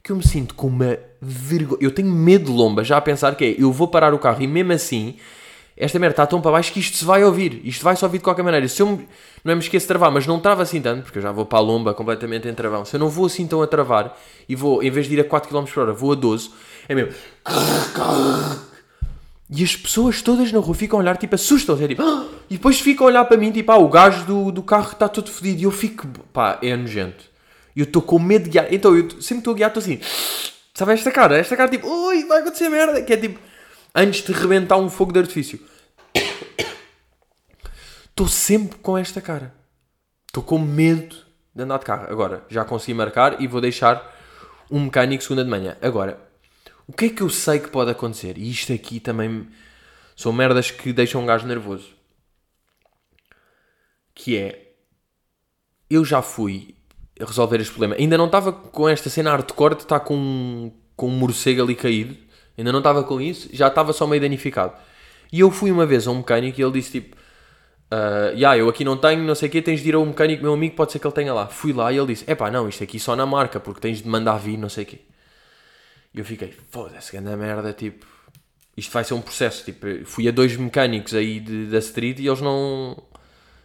[0.08, 1.78] que eu me sinto com uma vergonha.
[1.82, 4.42] Eu tenho medo de lomba já a pensar que é eu vou parar o carro
[4.42, 5.16] e mesmo assim
[5.76, 7.60] esta merda está tão para baixo que isto se vai ouvir.
[7.62, 8.66] Isto vai-se ouvir de qualquer maneira.
[8.66, 9.06] Se eu me,
[9.44, 11.44] não é me esqueço de travar, mas não trava assim tanto, porque eu já vou
[11.46, 12.84] para a lomba completamente em travão.
[12.84, 14.18] Se eu não vou assim tão a travar
[14.48, 16.50] e vou, em vez de ir a 4 km por hora, vou a 12,
[16.88, 17.12] é mesmo.
[19.50, 21.84] E as pessoas todas na rua ficam a olhar, tipo, assustam-se.
[21.84, 22.26] É tipo, ah!
[22.50, 25.06] E depois ficam a olhar para mim, tipo, ah, o gajo do, do carro está
[25.06, 25.60] todo fodido.
[25.60, 27.27] E eu fico, pá, é nojento.
[27.78, 28.74] E eu estou com medo de guiar.
[28.74, 30.00] Então, eu sempre estou a guiar, estou assim,
[30.74, 31.38] sabe esta cara?
[31.38, 33.00] Esta cara, tipo, ui, vai acontecer merda.
[33.04, 33.38] Que é tipo,
[33.94, 35.60] antes de rebentar um fogo de artifício.
[38.10, 39.54] Estou sempre com esta cara.
[40.26, 41.14] Estou com medo
[41.54, 42.10] de andar de carro.
[42.10, 44.12] Agora, já consegui marcar e vou deixar
[44.68, 45.76] um mecânico segunda de manhã.
[45.80, 46.18] Agora,
[46.84, 48.36] o que é que eu sei que pode acontecer?
[48.36, 49.46] E isto aqui também
[50.16, 51.94] são merdas que deixam um gajo nervoso.
[54.12, 54.72] Que é.
[55.88, 56.76] Eu já fui
[57.20, 57.94] resolver este problema.
[57.96, 62.16] Ainda não estava com esta cena hardcore de estar com, com um morcego ali caído.
[62.56, 63.48] Ainda não estava com isso.
[63.52, 64.72] Já estava só meio danificado.
[65.32, 67.16] E eu fui uma vez a um mecânico e ele disse tipo.
[67.90, 70.04] Uh, yeah, eu aqui não tenho, não sei o quê, tens de ir a um
[70.04, 71.46] mecânico, meu amigo, pode ser que ele tenha lá.
[71.46, 74.08] Fui lá e ele disse: Epá, não, isto aqui só na marca, porque tens de
[74.08, 74.98] mandar vir, não sei o quê.
[76.14, 78.06] E eu fiquei, foda-se, grande merda, tipo,
[78.76, 79.64] isto vai ser um processo.
[79.64, 82.96] Tipo, fui a dois mecânicos aí de, da street e eles não,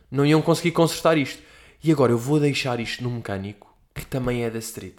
[0.10, 1.42] não iam conseguir consertar isto.
[1.84, 4.96] E agora eu vou deixar isto num mecânico que também é da street.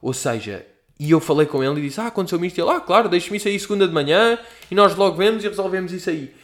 [0.00, 0.64] Ou seja,
[0.98, 2.58] e eu falei com ele e disse: Ah, aconteceu-me isto.
[2.58, 4.38] E ele: Ah, claro, deixe-me isso aí segunda de manhã
[4.70, 6.34] e nós logo vemos e resolvemos isso aí.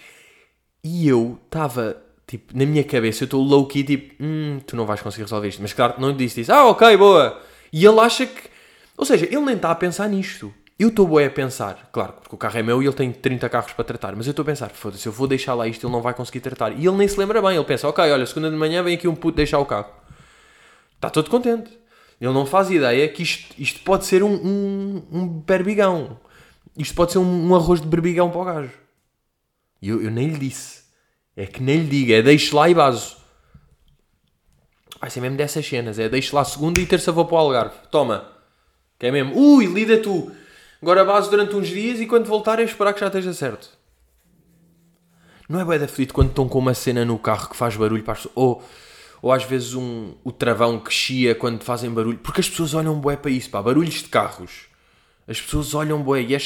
[0.82, 5.00] E eu estava, tipo, na minha cabeça, eu estou low-key, tipo, hum, tu não vais
[5.00, 5.62] conseguir resolver isto.
[5.62, 6.52] Mas claro, não disse isso.
[6.52, 7.40] Ah, ok, boa.
[7.72, 8.54] E ele acha que
[8.96, 10.54] ou seja, ele nem está a pensar nisto.
[10.78, 13.48] Eu estou bué a pensar, claro, porque o carro é meu e ele tem 30
[13.48, 15.92] carros para tratar, mas eu estou a pensar, foda-se, eu vou deixar lá isto, ele
[15.92, 16.72] não vai conseguir tratar.
[16.72, 19.06] E ele nem se lembra bem, ele pensa, ok, olha, segunda de manhã vem aqui
[19.06, 19.92] um puto deixar o carro.
[20.96, 21.70] Está todo contente.
[22.20, 26.18] Ele não faz ideia que isto, isto pode ser um, um, um berbigão.
[26.76, 28.72] Isto pode ser um, um arroz de berbigão para o gajo.
[29.80, 30.84] E eu, eu nem lhe disse.
[31.36, 33.16] É que nem lhe digo, é deixo lá e baso.
[35.00, 37.76] Vai ser mesmo dessas cenas, é deixo lá segunda e terça vou para o Algarve.
[37.90, 38.32] Toma.
[38.98, 40.32] Que é mesmo, ui, lida tu.
[40.84, 43.70] Agora base durante uns dias e quando voltar é esperar que já esteja certo.
[45.48, 48.02] Não é bem da fedido quando estão com uma cena no carro que faz barulho
[48.02, 48.36] para as pessoas.
[48.36, 48.62] Ou,
[49.22, 52.18] ou às vezes um, o travão que chia quando fazem barulho.
[52.18, 53.62] Porque as pessoas olham bué para isso, pá.
[53.62, 54.66] Barulhos de carros.
[55.26, 56.38] As pessoas olham bué e é,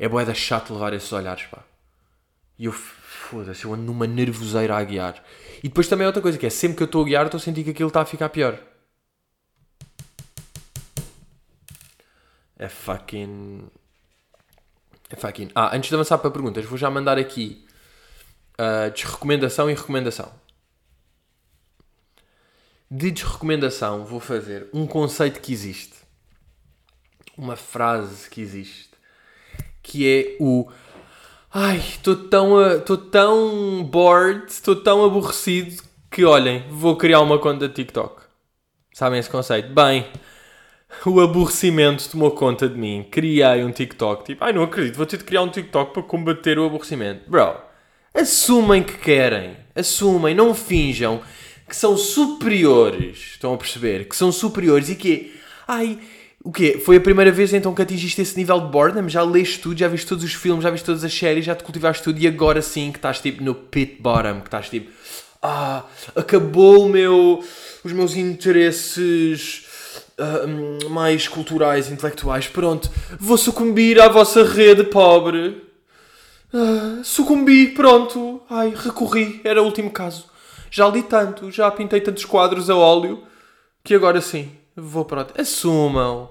[0.00, 1.62] é bué da chato levar esses olhares, pá.
[2.58, 5.22] E eu, foda-se, eu ando numa nervoseira a guiar.
[5.62, 7.38] E depois também é outra coisa, que é sempre que eu estou a guiar, estou
[7.38, 8.58] a sentir que aquilo está a ficar pior.
[12.58, 13.68] É fucking.
[15.10, 15.50] É fucking.
[15.54, 17.66] Ah, antes de avançar para perguntas, vou já mandar aqui
[18.58, 20.32] uh, desrecomendação e recomendação.
[22.90, 25.94] De desrecomendação, vou fazer um conceito que existe,
[27.36, 28.90] uma frase que existe,
[29.82, 30.70] que é o
[31.58, 32.54] Ai, estou tão,
[33.10, 38.22] tão bored, estou tão aborrecido que olhem, vou criar uma conta TikTok.
[38.92, 39.72] Sabem esse conceito?
[39.72, 40.06] Bem,
[41.04, 43.06] o aborrecimento tomou conta de mim.
[43.10, 44.24] Criei um TikTok.
[44.24, 47.28] Tipo, ai, não acredito, vou ter de criar um TikTok para combater o aborrecimento.
[47.28, 47.56] Bro,
[48.14, 49.56] assumem que querem.
[49.74, 51.20] Assumem, não finjam
[51.68, 53.18] que são superiores.
[53.32, 54.08] Estão a perceber?
[54.08, 55.34] Que são superiores e que,
[55.66, 55.98] ai,
[56.42, 56.80] o quê?
[56.82, 59.08] Foi a primeira vez então que atingiste esse nível de boredom?
[59.08, 61.64] Já leste tudo, já viste todos os filmes, já viste todas as séries, já te
[61.64, 64.90] cultivaste tudo e agora sim que estás tipo no pit bottom, que estás tipo,
[65.42, 67.44] ah, acabou o meu,
[67.82, 69.65] os meus interesses
[70.90, 75.62] mais culturais, intelectuais, pronto, vou sucumbir à vossa rede pobre.
[76.52, 80.26] Uh, sucumbi, pronto, ai, recorri, era o último caso.
[80.70, 83.24] Já li tanto, já pintei tantos quadros a óleo,
[83.84, 85.38] que agora sim, vou pronto.
[85.38, 86.30] Assumam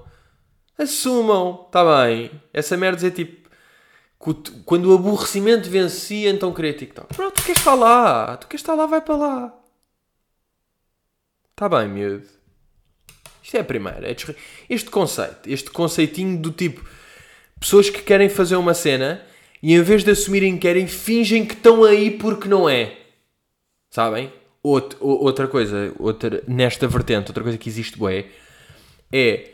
[0.77, 2.31] Assumam, está bem.
[2.53, 3.45] Essa merda é tipo.
[4.65, 7.13] Quando o aborrecimento vencia, então criei TikTok.
[7.15, 8.37] Pronto, tu queres estar lá.
[8.37, 9.53] Tu queres estar lá, vai para lá.
[11.51, 12.27] Está bem, miúdo.
[13.45, 14.09] Isto é a primeira.
[14.09, 14.15] É
[14.67, 16.83] este conceito, este conceitinho do tipo.
[17.59, 19.21] Pessoas que querem fazer uma cena
[19.61, 22.97] e em vez de assumirem que querem, fingem que estão aí porque não é.
[23.91, 24.33] Sabem?
[24.63, 28.25] outra coisa, outra, nesta vertente, outra coisa que existe, bué,
[29.11, 29.51] é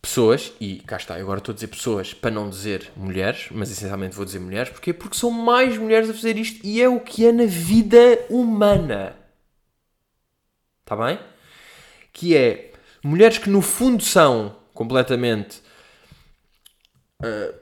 [0.00, 3.72] pessoas, e cá está, eu agora estou a dizer pessoas para não dizer mulheres, mas
[3.72, 4.92] essencialmente vou dizer mulheres, porquê?
[4.92, 9.16] Porque são mais mulheres a fazer isto e é o que é na vida humana.
[10.84, 11.18] Está bem?
[12.12, 12.71] Que é
[13.02, 15.60] mulheres que no fundo são completamente
[17.22, 17.54] uh,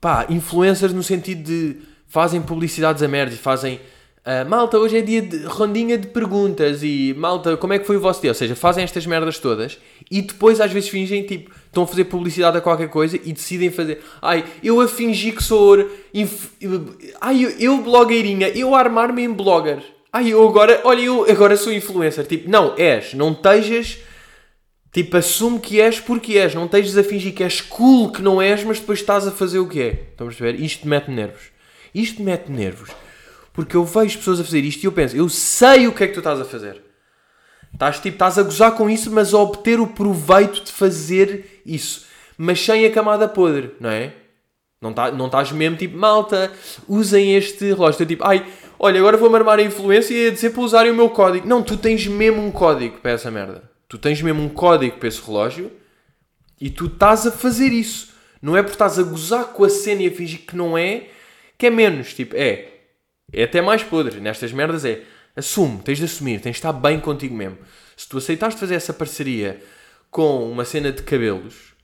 [0.00, 3.80] pá, influencers no sentido de fazem publicidades a merda e fazem
[4.20, 7.96] Uh, malta, hoje é dia de rondinha de perguntas e malta, como é que foi
[7.96, 8.30] o vosso dia?
[8.30, 9.78] Ou seja, fazem estas merdas todas
[10.10, 13.70] e depois às vezes fingem tipo, estão a fazer publicidade a qualquer coisa e decidem
[13.70, 14.02] fazer.
[14.20, 15.88] Ai, eu a fingir que sou.
[16.12, 16.48] Inf...
[17.18, 19.82] Ai, eu, eu blogueirinha, eu armar-me em blogger.
[20.12, 22.26] Ai, eu agora, olha, eu agora sou influencer.
[22.26, 24.00] Tipo, não, és, não estejas.
[24.92, 26.54] Tipo, assume que és porque és.
[26.54, 29.58] Não estejas a fingir que és cool que não és, mas depois estás a fazer
[29.58, 29.88] o que é.
[30.10, 30.60] Estão a perceber?
[30.60, 31.44] Isto mete nervos.
[31.94, 32.90] Isto mete nervos.
[33.52, 36.06] Porque eu vejo pessoas a fazer isto e eu penso, eu sei o que é
[36.06, 36.82] que tu estás a fazer.
[37.72, 42.06] Estás, tipo, estás a gozar com isso, mas a obter o proveito de fazer isso.
[42.36, 44.12] Mas sem a camada podre, não é?
[44.80, 46.50] Não, tá, não estás mesmo tipo, malta,
[46.88, 48.06] usem este relógio.
[48.06, 48.46] tipo, ai,
[48.78, 51.46] olha, agora vou-me armar a influência e dizer para usarem o meu código.
[51.46, 53.69] Não, tu tens mesmo um código para essa merda.
[53.90, 55.72] Tu tens mesmo um código para esse relógio
[56.60, 58.12] e tu estás a fazer isso.
[58.40, 61.08] Não é porque estás a gozar com a cena e a fingir que não é,
[61.58, 62.14] que é menos.
[62.14, 62.68] Tipo, é,
[63.32, 65.02] é até mais podre nestas merdas é
[65.34, 67.58] assume, tens de assumir, tens de estar bem contigo mesmo.
[67.96, 69.60] Se tu aceitaste fazer essa parceria
[70.08, 71.74] com uma cena de cabelos,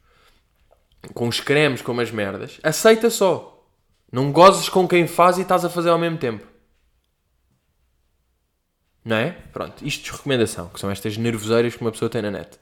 [1.12, 3.66] com os cremes, com as merdas, aceita só.
[4.12, 6.46] Não gozes com quem faz e estás a fazer ao mesmo tempo.
[9.06, 9.30] Não é?
[9.52, 12.58] Pronto, isto de recomendação, que são estas nervoseiras que uma pessoa tem na net.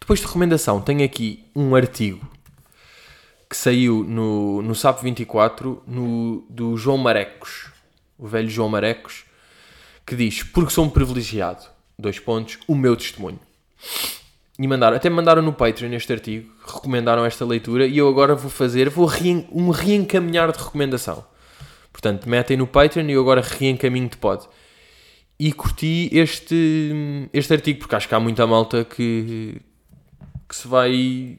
[0.00, 2.26] Depois de recomendação, tenho aqui um artigo
[3.50, 7.70] que saiu no, no SAP 24 no, do João Marecos
[8.20, 9.24] o velho João Marecos,
[10.06, 11.64] que diz: Porque sou um privilegiado,
[11.98, 13.40] dois pontos, o meu testemunho.
[14.58, 18.50] E mandaram, até mandaram no Patreon este artigo, recomendaram esta leitura e eu agora vou
[18.50, 21.24] fazer, vou reen, um reencaminhar de recomendação.
[21.90, 24.46] Portanto, metem no Patreon e eu agora reencaminho de pod.
[25.42, 29.58] E curti este, este artigo, porque acho que há muita malta que,
[30.46, 31.38] que se vai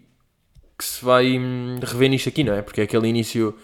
[0.76, 2.64] que se vai hum, rever nisto aqui, não é?
[2.64, 3.56] Porque é aquele início.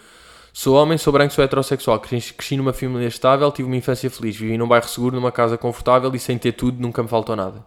[0.52, 4.56] Sou homem, sou branco, sou heterossexual, cresci numa família estável, tive uma infância feliz, vivi
[4.56, 7.66] num bairro seguro, numa casa confortável e sem ter tudo nunca me faltou nada.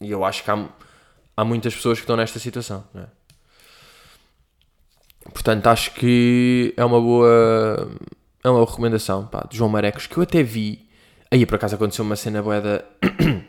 [0.00, 0.68] E eu acho que há,
[1.36, 3.06] há muitas pessoas que estão nesta situação, não é?
[5.32, 7.88] Portanto, acho que é uma boa.
[8.42, 10.81] É uma recomendação, pá, de João Marecos, que eu até vi.
[11.32, 12.84] Aí, por acaso, aconteceu uma cena boeda.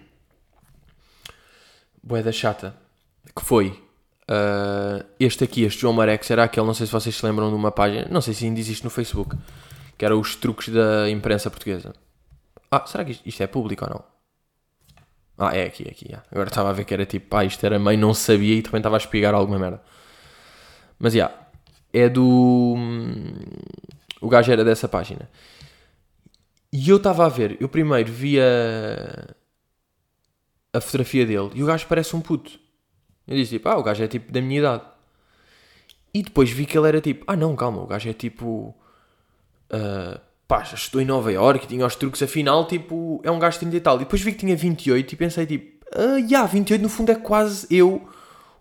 [2.01, 2.73] boeda chata.
[3.35, 3.77] Que foi.
[4.23, 7.55] Uh, este aqui, este João Marecos, era aquele, não sei se vocês se lembram de
[7.55, 9.35] uma página, não sei se ainda existe no Facebook,
[9.97, 11.93] que era os truques da imprensa portuguesa.
[12.71, 14.03] Ah, será que isto, isto é público ou não?
[15.37, 16.05] Ah, é aqui, é aqui.
[16.05, 16.25] Yeah.
[16.31, 18.77] Agora estava a ver que era tipo, ah, isto era mãe, não sabia e repente
[18.77, 19.81] estava a espigar alguma merda.
[20.97, 21.47] Mas, já, yeah,
[21.91, 22.77] é do.
[24.21, 25.29] O gajo era dessa página.
[26.75, 29.35] E eu estava a ver, eu primeiro vi a,
[30.73, 32.59] a fotografia dele e o gajo parece um puto.
[33.27, 34.83] Eu disse tipo, ah, o gajo é tipo da minha idade.
[36.11, 38.75] E depois vi que ele era tipo, ah não, calma, o gajo é tipo.
[39.71, 43.59] Uh, pá, estou em Nova Iorque, tinha os truques, afinal, tipo, é um gajo de
[43.59, 43.95] 30 e tal.
[43.97, 47.15] E depois vi que tinha 28 e pensei tipo, ah, yeah, 28 no fundo é
[47.15, 48.09] quase eu.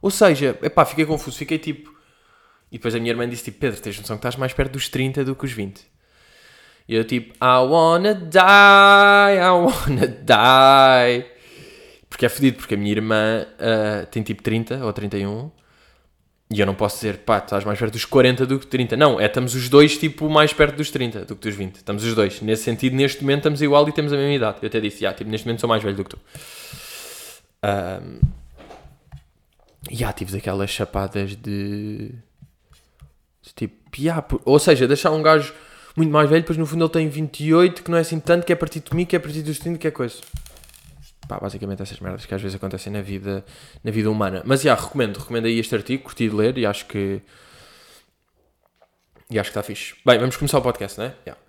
[0.03, 1.90] Ou seja, epá, fiquei confuso, fiquei tipo,
[2.70, 4.90] e depois a minha irmã disse tipo, Pedro, tens noção que estás mais perto dos
[4.90, 5.91] 30 do que os 20.
[6.88, 11.26] E eu tipo, I wanna die, I wanna die.
[12.08, 15.50] Porque é fedido, porque a minha irmã uh, tem tipo 30 ou 31.
[16.50, 18.94] E eu não posso dizer, pá, estás mais perto dos 40 do que 30.
[18.96, 21.76] Não, é, estamos os dois, tipo, mais perto dos 30 do que dos 20.
[21.76, 22.42] Estamos os dois.
[22.42, 24.58] Nesse sentido, neste momento, estamos igual e temos a mesma idade.
[24.60, 26.18] Eu até disse, ah, tipo, neste momento sou mais velho do que tu.
[27.64, 28.20] Um,
[29.90, 32.12] e ah, tive daquelas chapadas de
[33.54, 35.52] Tipo, yeah, ou seja, deixar um gajo
[35.96, 38.52] muito mais velho, depois no fundo ele tem 28, que não é assim tanto, que
[38.52, 40.16] é a partir de mim, que é a partir dos 30, que é coisa.
[41.28, 43.44] Pá, basicamente essas merdas que às vezes acontecem na vida,
[43.85, 44.42] na vida humana.
[44.44, 47.20] Mas, já, yeah, recomendo, recomendo aí este artigo, curti de ler e acho que...
[49.31, 49.94] E acho que está fixe.
[50.05, 51.14] Bem, vamos começar o podcast, não é?
[51.26, 51.40] Yeah.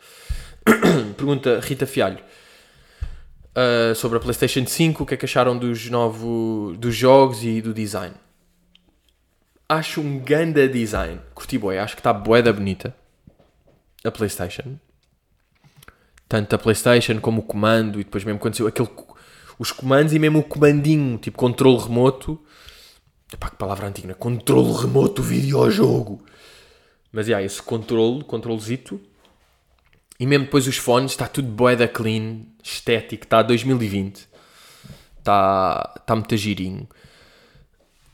[1.17, 2.19] Pergunta Rita Fialho.
[3.55, 7.61] Uh, sobre a PlayStation 5, o que é que acharam dos novos dos jogos e
[7.61, 8.15] do design?
[9.67, 11.19] acho um ganda design.
[11.33, 12.95] Curti boi, acho que está boeda bonita.
[14.03, 14.77] A Playstation.
[16.27, 18.89] Tanto a Playstation como o comando e depois mesmo quando saiu aquele...
[19.59, 22.43] Os comandos e mesmo o comandinho, tipo controle remoto.
[23.31, 24.13] Epá, que palavra antiga, né?
[24.13, 26.23] Controle remoto videojogo.
[27.11, 28.99] Mas, yeah, esse controle, controlezito.
[30.19, 34.27] E mesmo depois os fones, está tudo boeda clean, estético, está 2020.
[35.19, 36.87] Está, está muito girinho.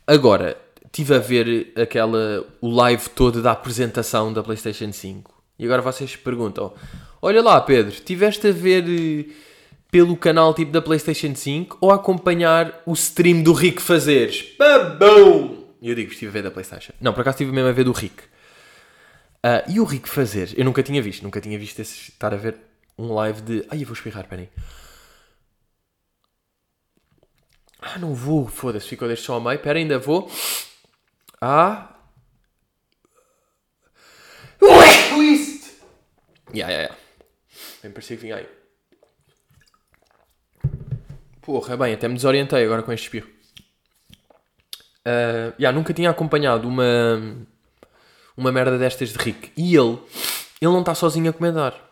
[0.06, 0.60] Agora,
[0.92, 5.39] tive a ver aquela, o live todo da apresentação da PlayStation 5.
[5.60, 6.74] E agora vocês perguntam:
[7.22, 9.32] Olha lá, Pedro, tiveste a ver eh,
[9.92, 14.56] pelo canal tipo da PlayStation 5 ou a acompanhar o stream do Rick Fazeres?
[14.58, 15.66] Babão!
[15.82, 16.94] E eu digo: Estive a ver da PlayStation.
[17.02, 18.24] Não, por acaso estive mesmo a ver do Rick.
[19.44, 20.54] Uh, e o Rick Fazeres?
[20.58, 22.56] Eu nunca tinha visto, nunca tinha visto esse, estar a ver
[22.98, 23.66] um live de.
[23.70, 24.50] Ai, eu vou espirrar, peraí.
[27.82, 29.60] Ah, não vou, foda-se, ficou deste só a meio.
[29.60, 30.30] Pera, ainda vou
[31.42, 31.96] a.
[34.60, 35.49] Twist!
[36.54, 36.96] Yeah, yeah, yeah.
[37.84, 38.48] Bem parecia que vinha aí.
[41.42, 43.28] Porra, bem, até me desorientei agora com este espirro.
[45.06, 47.46] Uh, yeah, nunca tinha acompanhado uma,
[48.36, 49.52] uma merda destas de Rick.
[49.58, 49.98] E ele,
[50.62, 51.90] ele não está sozinho a comentar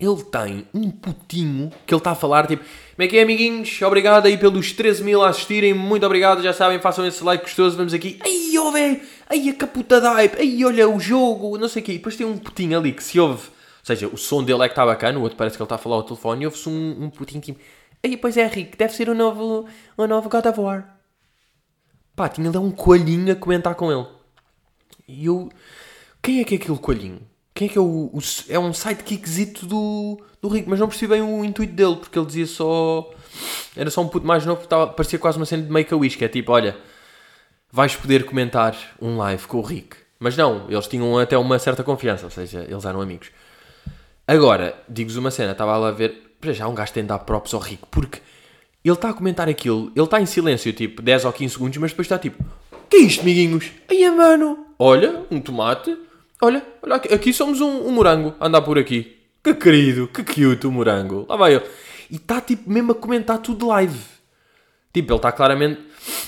[0.00, 3.82] ele tem um putinho que ele está a falar, tipo, como é que é, amiguinhos?
[3.82, 7.76] Obrigado aí pelos 13 mil a assistirem, muito obrigado, já sabem, façam esse like gostoso,
[7.76, 8.18] vamos aqui.
[8.24, 11.84] Ai, ó, velho, ai, a caputa da hype, ai, olha o jogo, não sei o
[11.84, 11.92] quê.
[11.92, 14.68] E depois tem um putinho ali que se ouve, ou seja, o som dele é
[14.68, 16.68] que está bacana, o outro parece que ele está a falar ao telefone, e ouve-se
[16.68, 17.60] um, um putinho tipo,
[18.04, 19.66] ai, pois é, Rick, deve ser o novo,
[19.96, 20.96] o novo God of War.
[22.16, 24.06] Pá, tinha ali um coelhinho a comentar com ele.
[25.06, 25.48] E eu,
[26.20, 27.20] quem é que é aquele coelhinho?
[27.54, 28.10] Quem é que é o.
[28.12, 32.18] o é um sidekickzito do, do Rico, mas não percebi bem o intuito dele, porque
[32.18, 33.10] ele dizia só.
[33.76, 36.28] Era só um puto mais novo, estava, parecia quase uma cena de Make-A-Wish, que é
[36.28, 36.76] tipo: olha,
[37.70, 39.96] vais poder comentar um live com o Rick.
[40.18, 43.30] Mas não, eles tinham até uma certa confiança, ou seja, eles eram amigos.
[44.26, 47.20] Agora, digo-vos uma cena, estava lá a ver, para já um gajo tem de dar
[47.20, 48.20] props ao Rico, porque
[48.84, 51.90] ele está a comentar aquilo, ele está em silêncio, tipo 10 ou 15 segundos, mas
[51.90, 52.44] depois está tipo:
[52.88, 53.70] que é isto, amiguinhos?
[53.88, 55.96] Aí, mano, olha, um tomate
[56.42, 59.18] Olha, olha aqui, aqui somos um, um morango andar por aqui.
[59.44, 61.26] Que querido, que cute o morango.
[61.28, 61.64] Lá vai ele.
[62.10, 64.00] E está tipo mesmo a comentar tudo live.
[64.92, 65.80] Tipo, ele está claramente.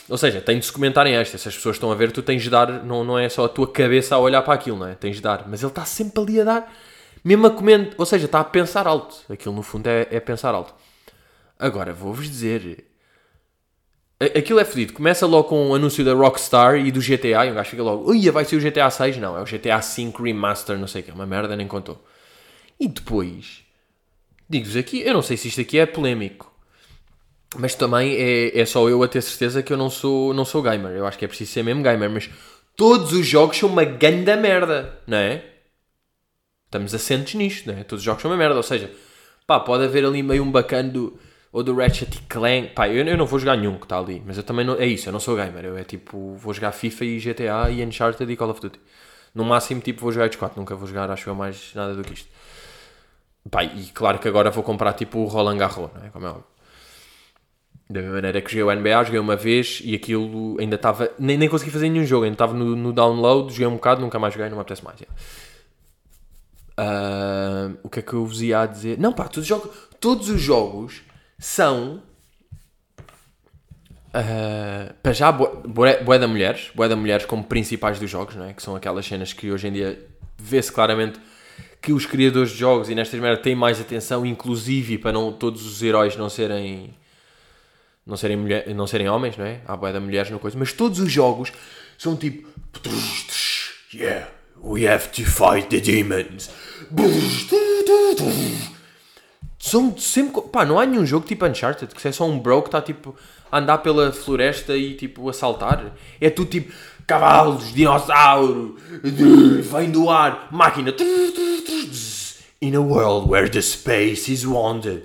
[0.08, 1.38] Ou seja, tem de se comentar em esta.
[1.38, 2.84] Se as pessoas estão a ver, tu tens de dar.
[2.84, 4.94] Não, não é só a tua cabeça a olhar para aquilo, não é?
[4.94, 5.46] Tens de dar.
[5.48, 6.74] Mas ele está sempre ali a dar.
[7.24, 7.94] Mesmo a comentar.
[7.98, 9.16] Ou seja, está a pensar alto.
[9.30, 10.74] Aquilo no fundo é, é pensar alto.
[11.58, 12.86] Agora, vou-vos dizer.
[14.20, 14.92] Aquilo é fedido.
[14.92, 17.46] Começa logo com o anúncio da Rockstar e do GTA.
[17.46, 19.16] E um gajo fica logo, ui, vai ser o GTA 6?
[19.18, 21.10] Não, é o GTA 5 Remaster, não sei o que.
[21.10, 22.04] É uma merda, nem contou.
[22.78, 23.64] E depois,
[24.48, 26.51] digo-vos aqui, eu não sei se isto aqui é polémico.
[27.56, 30.62] Mas também é, é só eu a ter certeza que eu não sou, não sou
[30.62, 30.92] gamer.
[30.92, 32.10] Eu acho que é preciso ser mesmo gamer.
[32.10, 32.30] Mas
[32.76, 35.44] todos os jogos são uma ganda merda, não é?
[36.64, 37.84] Estamos assentes nisto, não é?
[37.84, 38.56] Todos os jogos são uma merda.
[38.56, 38.90] Ou seja,
[39.46, 41.18] pá, pode haver ali meio um bacana do,
[41.52, 42.68] ou do Ratchet Clank.
[42.68, 44.22] Pá, eu, eu não vou jogar nenhum que está ali.
[44.24, 44.74] Mas eu também não.
[44.76, 45.66] É isso, eu não sou gamer.
[45.66, 48.80] Eu é tipo, vou jogar FIFA e GTA e Uncharted e Call of Duty.
[49.34, 50.52] No máximo, tipo, vou jogar X4.
[50.56, 52.28] Nunca vou jogar, acho eu, mais nada do que isto.
[53.50, 56.10] Pá, e claro que agora vou comprar tipo o Roland Garros, não é?
[56.10, 56.51] Como é óbvio.
[57.92, 61.10] Da mesma maneira que joguei o NBA, joguei uma vez e aquilo ainda estava.
[61.18, 64.18] Nem, nem consegui fazer nenhum jogo, ainda estava no, no download, joguei um bocado, nunca
[64.18, 64.98] mais joguei, não me apetece mais.
[66.74, 68.98] Ah, o que é que eu vos ia dizer?
[68.98, 69.70] Não, pá, todos os jogos,
[70.00, 71.02] todos os jogos
[71.38, 72.02] são.
[74.14, 78.54] ah, para já, boé da mulheres, boé da mulheres como principais dos jogos, não é?
[78.54, 80.02] Que são aquelas cenas que hoje em dia
[80.38, 81.20] vê-se claramente
[81.82, 85.66] que os criadores de jogos e nestas merdas têm mais atenção, inclusive para não todos
[85.66, 86.94] os heróis não serem
[88.06, 89.60] não serem, mulher, não serem homens, não é?
[89.66, 91.52] Há boia de mulheres no coisa, mas todos os jogos
[91.96, 92.48] são tipo
[93.94, 94.28] Yeah,
[94.62, 96.50] we have to fight the demons.
[99.58, 100.42] São sempre.
[100.50, 103.14] Pá, não há nenhum jogo tipo Uncharted que é só um bro que está tipo
[103.50, 105.92] a andar pela floresta e tipo a saltar.
[106.20, 106.72] É tudo tipo
[107.06, 110.94] cavalos, dinossauro, vem do ar, máquina.
[112.60, 115.02] In a world where the space is wanted,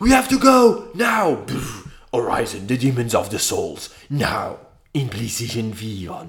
[0.00, 1.44] we have to go now.
[2.12, 4.58] Horizon, the demons of the souls, now
[4.94, 6.26] PlayStation VR.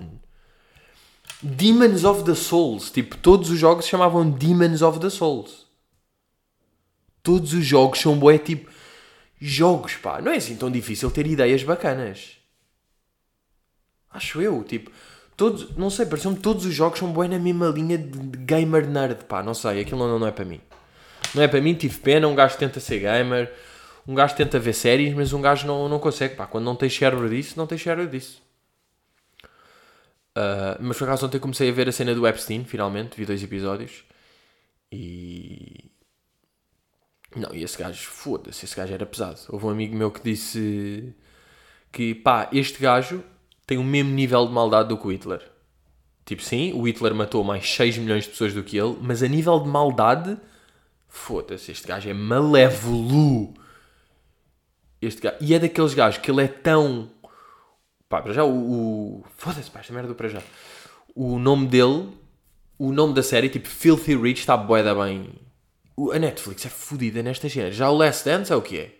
[1.43, 5.65] Demons of the Souls, tipo, todos os jogos se chamavam Demons of the Souls.
[7.23, 8.69] Todos os jogos são bué, tipo,
[9.39, 10.21] jogos, pá.
[10.21, 12.37] Não é assim tão difícil ter ideias bacanas.
[14.11, 14.91] Acho eu, tipo,
[15.35, 19.25] todos, não sei, pareceu-me todos os jogos são bué na mesma linha de gamer nerd,
[19.25, 19.41] pá.
[19.41, 20.61] Não sei, aquilo não, não é para mim.
[21.33, 23.51] Não é para mim, tive pena, um gajo tenta ser gamer,
[24.07, 26.45] um gajo tenta ver séries, mas um gajo não, não consegue, pá.
[26.45, 28.41] Quando não tem cérebro disso, não tem cérebro disso.
[30.37, 33.43] Uh, mas por acaso ontem comecei a ver a cena do Epstein, finalmente, vi dois
[33.43, 34.03] episódios.
[34.91, 35.91] E.
[37.35, 39.39] Não, e esse gajo, foda-se, esse gajo era pesado.
[39.49, 41.13] Houve um amigo meu que disse
[41.91, 43.23] que, pá, este gajo
[43.65, 45.41] tem o mesmo nível de maldade do que o Hitler.
[46.25, 49.27] Tipo, sim, o Hitler matou mais 6 milhões de pessoas do que ele, mas a
[49.27, 50.37] nível de maldade,
[51.11, 53.53] foda-se, este gajo é malévolo.
[54.99, 57.11] Este gajo, e é daqueles gajos que ele é tão
[58.11, 58.49] Pá, para já o.
[58.51, 59.25] o...
[59.37, 60.41] Foda-se, pá, esta merda do para já.
[61.15, 62.09] O nome dele,
[62.77, 65.29] o nome da série, tipo Filthy Rich, está boeda bem.
[66.13, 67.73] A Netflix é fodida nestas cenas.
[67.73, 68.95] Já o Last Dance é o que é?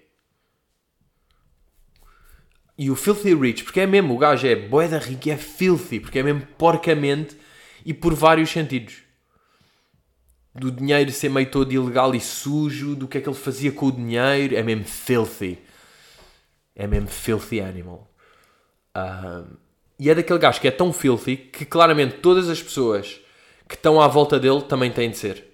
[2.77, 6.19] E o Filthy Rich, porque é mesmo, o gajo é boeda rico é filthy, porque
[6.19, 7.35] é mesmo porcamente
[7.85, 9.01] e por vários sentidos.
[10.53, 13.87] Do dinheiro ser meio todo ilegal e sujo, do que é que ele fazia com
[13.87, 15.59] o dinheiro, é mesmo filthy.
[16.75, 18.09] É mesmo filthy animal.
[18.95, 19.55] Um,
[19.97, 23.21] e é daquele gajo que é tão filthy que claramente todas as pessoas
[23.67, 25.45] que estão à volta dele também têm de ser.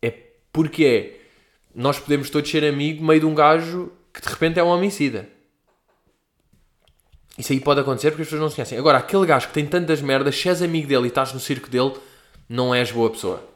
[0.00, 0.12] É
[0.52, 1.22] porque é.
[1.74, 5.26] Nós podemos todos ser amigo meio de um gajo que de repente é um homicida.
[7.38, 8.78] Isso aí pode acontecer porque as pessoas não se conhecem.
[8.78, 11.70] Agora, aquele gajo que tem tantas merdas, se és amigo dele e estás no circo
[11.70, 11.94] dele,
[12.48, 13.51] não és boa pessoa.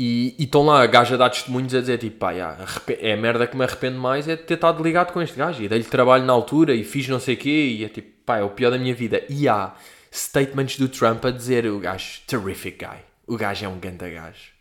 [0.00, 2.56] E estão lá a gajo a dar testemunhos a dizer tipo, pá, já,
[3.00, 5.60] é a merda que me arrependo mais é de ter estado ligado com este gajo
[5.60, 8.38] e dei-lhe trabalho na altura e fiz não sei o quê e é tipo, pá,
[8.38, 9.24] é o pior da minha vida.
[9.28, 9.74] E há
[10.12, 14.52] statements do Trump a dizer o gajo, terrific guy, o gajo é um ganda gajo.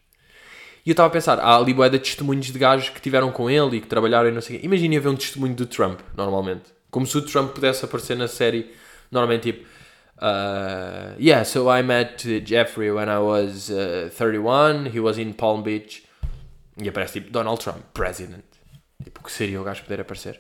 [0.83, 3.47] E eu estava a pensar, há ali bué de testemunhos de gajos que tiveram com
[3.47, 4.65] ele e que trabalharam e não sei o quê.
[4.65, 6.63] Imagina ver um testemunho do Trump, normalmente.
[6.89, 8.71] Como se o Trump pudesse aparecer na série,
[9.11, 9.67] normalmente tipo,
[10.20, 15.63] uh, yeah, so I met Jeffrey when I was uh, 31, he was in Palm
[15.63, 16.03] Beach.
[16.80, 18.45] E aparece tipo Donald Trump, president.
[19.03, 20.39] Tipo, que seria o gajo poder aparecer.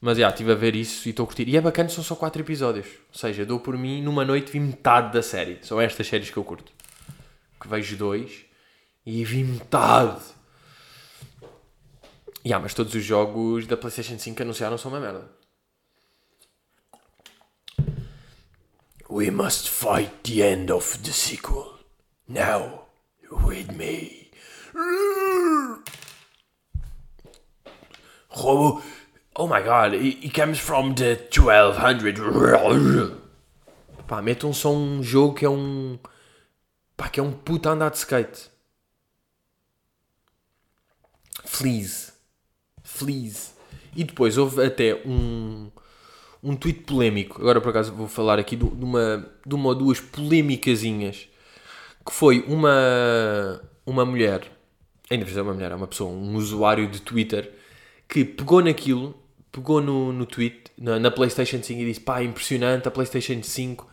[0.00, 1.46] Mas já, estive a ver isso e estou a curtir.
[1.46, 2.86] E é bacana, são só 4 episódios.
[2.86, 5.58] Ou seja, dou por mim, numa noite vi metade da série.
[5.62, 6.72] São estas séries que eu curto.
[7.60, 8.46] Que vejo dois
[9.04, 10.22] e vi metade.
[12.46, 15.39] Ya, mas todos os jogos da PlayStation 5 que anunciaram são uma merda.
[19.10, 21.80] We must fight the end of the sequel.
[22.28, 22.82] Now,
[23.28, 24.30] with me.
[28.36, 28.80] Oh,
[29.34, 33.18] oh my god, he comes from the 1200.
[34.06, 35.98] Pá, metam só um jogo que é um.
[36.96, 38.48] Pá, que é um puta andar de skate.
[41.44, 42.12] Fleas.
[42.84, 43.54] Fleas.
[43.96, 45.68] E depois houve até um,
[46.42, 47.40] um tweet polémico.
[47.40, 51.28] Agora por acaso vou falar aqui de uma, de uma ou duas polémicazinhas.
[52.04, 54.50] Que foi uma, uma mulher,
[55.10, 57.52] ainda por uma mulher, é uma pessoa, um usuário de Twitter,
[58.08, 59.14] que pegou naquilo,
[59.52, 63.86] pegou no, no tweet, na, na PlayStation 5 e disse: pá, impressionante, a PlayStation 5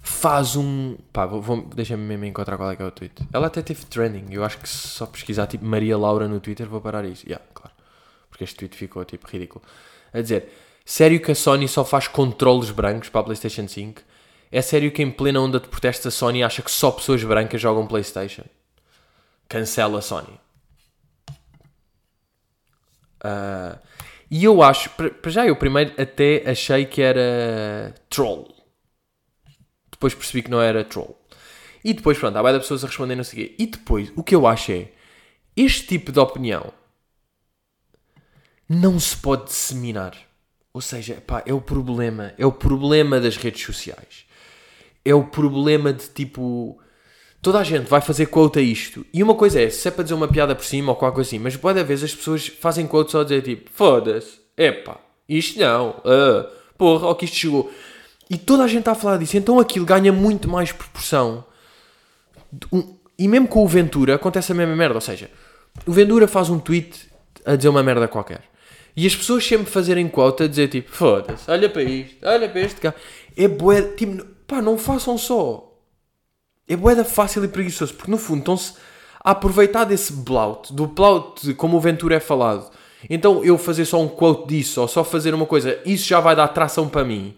[0.00, 0.96] faz um.
[1.12, 3.14] Pá, vou, vou, deixa-me mesmo encontrar qual é que é o tweet.
[3.32, 4.26] Ela até teve trending.
[4.30, 7.26] Eu acho que só pesquisar tipo Maria Laura no Twitter vou parar isso.
[7.26, 7.72] Yeah, claro.
[8.28, 9.64] Porque este tweet ficou tipo ridículo.
[10.12, 10.48] A dizer:
[10.84, 14.02] Sério que a Sony só faz controles brancos para a PlayStation 5?
[14.50, 17.60] É sério que em plena onda de protestos a Sony acha que só pessoas brancas
[17.60, 18.44] jogam PlayStation?
[19.48, 20.40] Cancela a Sony.
[23.24, 23.78] Uh,
[24.30, 28.62] e eu acho, para já eu primeiro até achei que era troll
[30.02, 31.16] depois percebi que não era troll.
[31.84, 33.62] E depois, pronto, há várias pessoas a responder não sei o.
[33.62, 34.88] E depois, o que eu acho é,
[35.56, 36.72] este tipo de opinião
[38.68, 40.16] não se pode disseminar.
[40.74, 42.32] Ou seja, pá, é o problema.
[42.38, 44.24] É o problema das redes sociais.
[45.04, 46.78] É o problema de tipo.
[47.40, 49.04] Toda a gente vai fazer quote a isto.
[49.12, 51.28] E uma coisa é, se é para dizer uma piada por cima ou qualquer coisa
[51.28, 55.58] assim, mas pode vez as pessoas fazem quote só a dizer tipo, foda-se, epá, isto
[55.58, 56.48] não, uh,
[56.78, 57.72] porra, ou que isto chegou.
[58.30, 59.36] E toda a gente está a falar disso.
[59.36, 61.44] Então aquilo ganha muito mais proporção.
[63.18, 64.94] E mesmo com o Ventura acontece a mesma merda.
[64.94, 65.28] Ou seja,
[65.84, 67.10] o Ventura faz um tweet
[67.44, 68.51] a dizer uma merda qualquer.
[68.96, 72.60] E as pessoas sempre fazerem quote a dizer tipo, foda-se, olha para isto, olha para
[72.60, 72.94] este cá.
[73.36, 75.72] É bué, tipo, pá, não façam só.
[76.68, 78.74] É bué fácil e preguiçoso, porque no fundo estão-se
[79.24, 82.70] a aproveitar desse blout, do blout como o Ventura é falado.
[83.08, 86.36] Então eu fazer só um quote disso, ou só fazer uma coisa, isso já vai
[86.36, 87.34] dar tração para mim.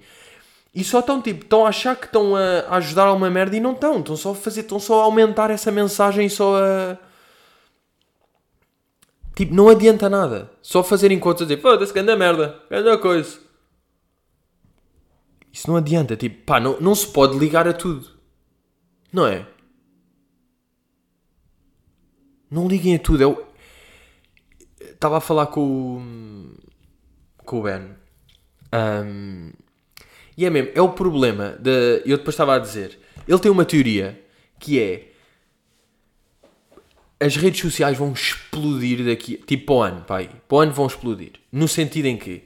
[0.75, 3.61] E só estão tipo, estão a achar que estão a, ajudar a uma merda e
[3.61, 4.01] não estão.
[4.01, 6.99] Estão só a fazer, estão só a aumentar essa mensagem só a.
[9.35, 10.51] Tipo, não adianta nada.
[10.63, 13.39] Só fazer encontros a dizer, foda-se, grande merda, grande coisa.
[15.53, 18.09] Isso não adianta, tipo, pá, não, não se pode ligar a tudo.
[19.13, 19.47] Não é?
[22.51, 23.23] Não liguem a tudo.
[23.23, 23.47] Eu
[24.81, 27.95] estava a falar com o, com o Ben.
[28.73, 29.53] Um,
[30.37, 31.51] e é mesmo, é o problema.
[31.61, 32.99] De, eu depois estava a dizer.
[33.27, 34.21] Ele tem uma teoria
[34.59, 35.14] que é.
[37.25, 39.43] As redes sociais vão explodir daqui.
[39.47, 40.31] Tipo, para o ano, pai.
[40.47, 41.33] Para o ano vão explodir.
[41.51, 42.45] No sentido em que.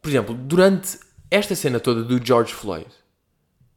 [0.00, 0.98] Por exemplo, durante
[1.30, 2.86] esta cena toda do George Floyd.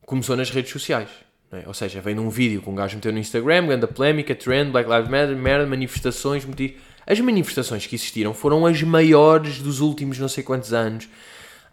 [0.05, 1.09] Começou nas redes sociais.
[1.51, 1.63] É?
[1.67, 4.89] Ou seja, vem num vídeo que um gajo meteu no Instagram, grande polémica, trend, Black
[4.89, 6.77] Lives Matter, merda, manifestações, motivos.
[7.05, 11.09] As manifestações que existiram foram as maiores dos últimos não sei quantos anos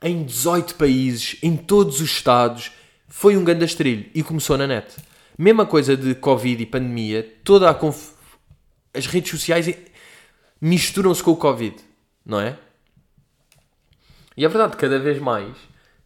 [0.03, 2.73] em 18 países, em todos os estados,
[3.07, 4.87] foi um grande astrilho e começou na net.
[5.39, 8.15] Mesma coisa de Covid e pandemia, toda a conf...
[8.93, 9.73] as redes sociais
[10.61, 11.77] misturam-se com o Covid,
[12.27, 12.59] não é?
[14.37, 15.57] E é verdade, cada vez mais,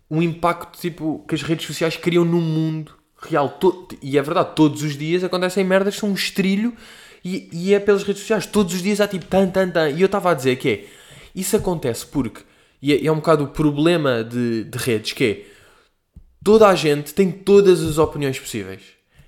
[0.09, 3.49] o impacto tipo, que as redes sociais criam no mundo real.
[3.49, 3.89] To...
[4.03, 6.75] E é verdade, todos os dias acontecem merdas, são um estrilho
[7.25, 8.45] e, e é pelas redes sociais.
[8.47, 9.91] Todos os dias há tipo tan, tan, tan.
[9.91, 10.87] E eu estava a dizer que é,
[11.35, 12.43] isso acontece porque
[12.83, 15.47] e é, é um bocado o problema de, de redes, que é
[16.45, 18.83] toda a gente tem todas as opiniões possíveis.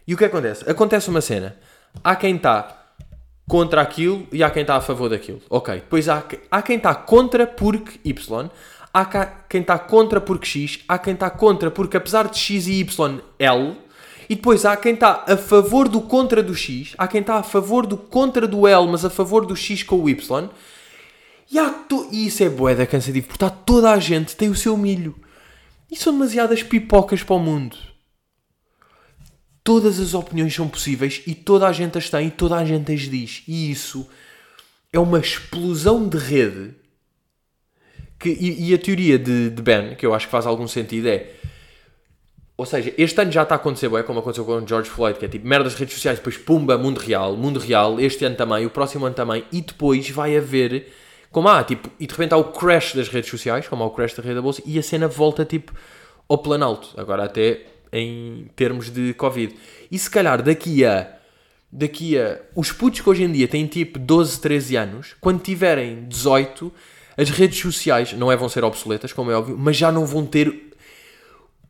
[0.07, 0.69] E o que acontece?
[0.69, 1.57] Acontece uma cena.
[2.03, 2.85] Há quem está
[3.49, 5.41] contra aquilo e há quem está a favor daquilo.
[5.49, 5.75] Ok.
[5.75, 8.51] Depois há, há quem está contra porque Y.
[8.93, 9.05] Há
[9.49, 10.81] quem está contra porque X.
[10.89, 13.77] Há quem está contra porque apesar de X e Y, L.
[14.29, 16.95] E depois há quem está a favor do contra do X.
[16.97, 19.97] Há quem está a favor do contra do L, mas a favor do X com
[19.97, 20.49] o Y.
[21.51, 22.09] E, há to...
[22.11, 25.15] e isso é boeda cansativo, porque está toda a gente tem o seu milho.
[25.91, 27.77] E são demasiadas pipocas para o mundo.
[29.65, 32.93] Todas as opiniões são possíveis e toda a gente as tem e toda a gente
[32.93, 33.43] as diz.
[33.49, 34.07] E isso
[34.93, 36.75] é uma explosão de rede.
[38.19, 41.09] Que, e, e a teoria de, de, Ben, que eu acho que faz algum sentido,
[41.09, 41.31] é.
[42.57, 45.19] Ou seja, este ano já está a acontecer, é como aconteceu com o George Floyd,
[45.19, 48.65] que é tipo merdas redes sociais, depois pumba, mundo real, mundo real, este ano também,
[48.65, 50.93] o próximo ano também, e depois vai haver
[51.35, 53.91] como há, tipo, e de repente há o crash das redes sociais, como há o
[53.91, 55.73] crash da rede da bolsa, e a cena volta, tipo,
[56.29, 56.91] ao planalto.
[56.97, 59.55] Agora até em termos de Covid.
[59.91, 61.13] E se calhar daqui a...
[61.71, 62.41] Daqui a...
[62.55, 66.73] Os putos que hoje em dia têm, tipo, 12, 13 anos, quando tiverem 18,
[67.17, 70.25] as redes sociais, não é vão ser obsoletas, como é óbvio, mas já não vão
[70.25, 70.73] ter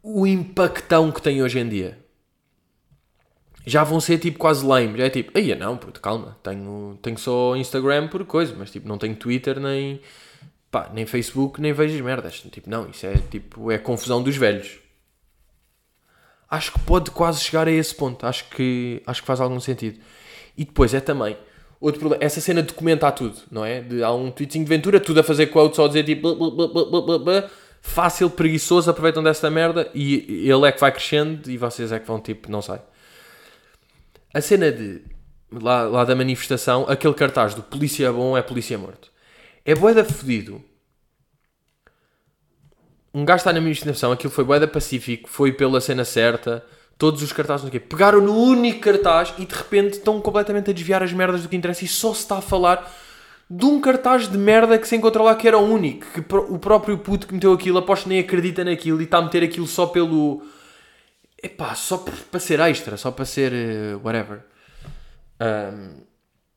[0.03, 2.05] o impactão que têm hoje em dia
[3.67, 4.99] já vão ser tipo quase lame.
[4.99, 8.87] Já é tipo, aí não, puto, calma, tenho, tenho só Instagram por coisa, mas tipo,
[8.87, 10.01] não tenho Twitter nem,
[10.71, 12.41] pá, nem Facebook, nem vejo as merdas.
[12.41, 14.79] Tipo, não, isso é tipo, é confusão dos velhos.
[16.55, 18.27] Acho que pode quase chegar a esse ponto.
[18.27, 19.99] Acho que, acho que faz algum sentido.
[20.57, 21.37] E depois é também,
[21.85, 23.83] Outro problema, essa cena de comentar tudo, não é?
[23.83, 26.35] De, há um tweetzinho de Ventura, tudo a fazer quotes, só a dizer tipo.
[27.83, 32.07] fácil, preguiçoso, aproveitam dessa merda e ele é que vai crescendo e vocês é que
[32.07, 32.79] vão tipo, não sei.
[34.33, 35.03] A cena de.
[35.53, 39.11] Lá, lá da manifestação, aquele cartaz do polícia bom é polícia morto.
[39.63, 40.65] É boeda fodido.
[43.15, 46.65] Um gajo está na manifestação, aquilo foi boeda pacífico, foi pela cena certa
[46.99, 47.89] todos os cartazes, não sei o quê.
[47.89, 51.57] Pegaram no único cartaz e de repente estão completamente a desviar as merdas do que
[51.57, 52.93] interessa e só se está a falar
[53.49, 56.07] de um cartaz de merda que se encontra lá que era o único.
[56.13, 59.43] Que o próprio puto que meteu aquilo, aposto nem acredita naquilo e está a meter
[59.43, 60.43] aquilo só pelo.
[61.43, 61.99] Epá, só
[62.31, 63.53] para ser extra, só para ser.
[63.53, 64.41] Uh, whatever.
[65.41, 66.14] Um,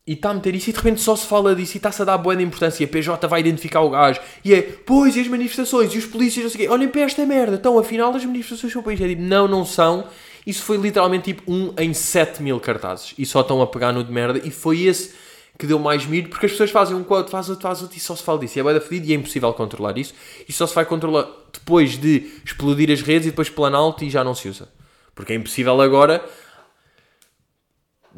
[0.07, 2.05] e está a meter isso e de repente só se fala disso e está-se a
[2.05, 2.85] dar boa importância.
[2.85, 4.21] A PJ vai identificar o gajo.
[4.43, 6.73] E é, pois, e as manifestações, e os polícias, não sei o quê.
[6.73, 7.57] Olhem para esta merda.
[7.57, 9.01] Então, afinal, as manifestações são o país.
[9.01, 10.05] É tipo, não, não são.
[10.45, 13.13] Isso foi literalmente tipo um em 7 mil cartazes.
[13.17, 14.39] E só estão a pegar no de merda.
[14.45, 15.13] E foi esse
[15.57, 17.99] que deu mais medo, porque as pessoas fazem um quote, faz outro, faz outro e
[17.99, 18.57] só se fala disso.
[18.57, 20.13] E é bem fedido e é impossível controlar isso.
[20.47, 24.23] E só se vai controlar depois de explodir as redes e depois planalto e já
[24.23, 24.69] não se usa.
[25.13, 26.23] Porque é impossível agora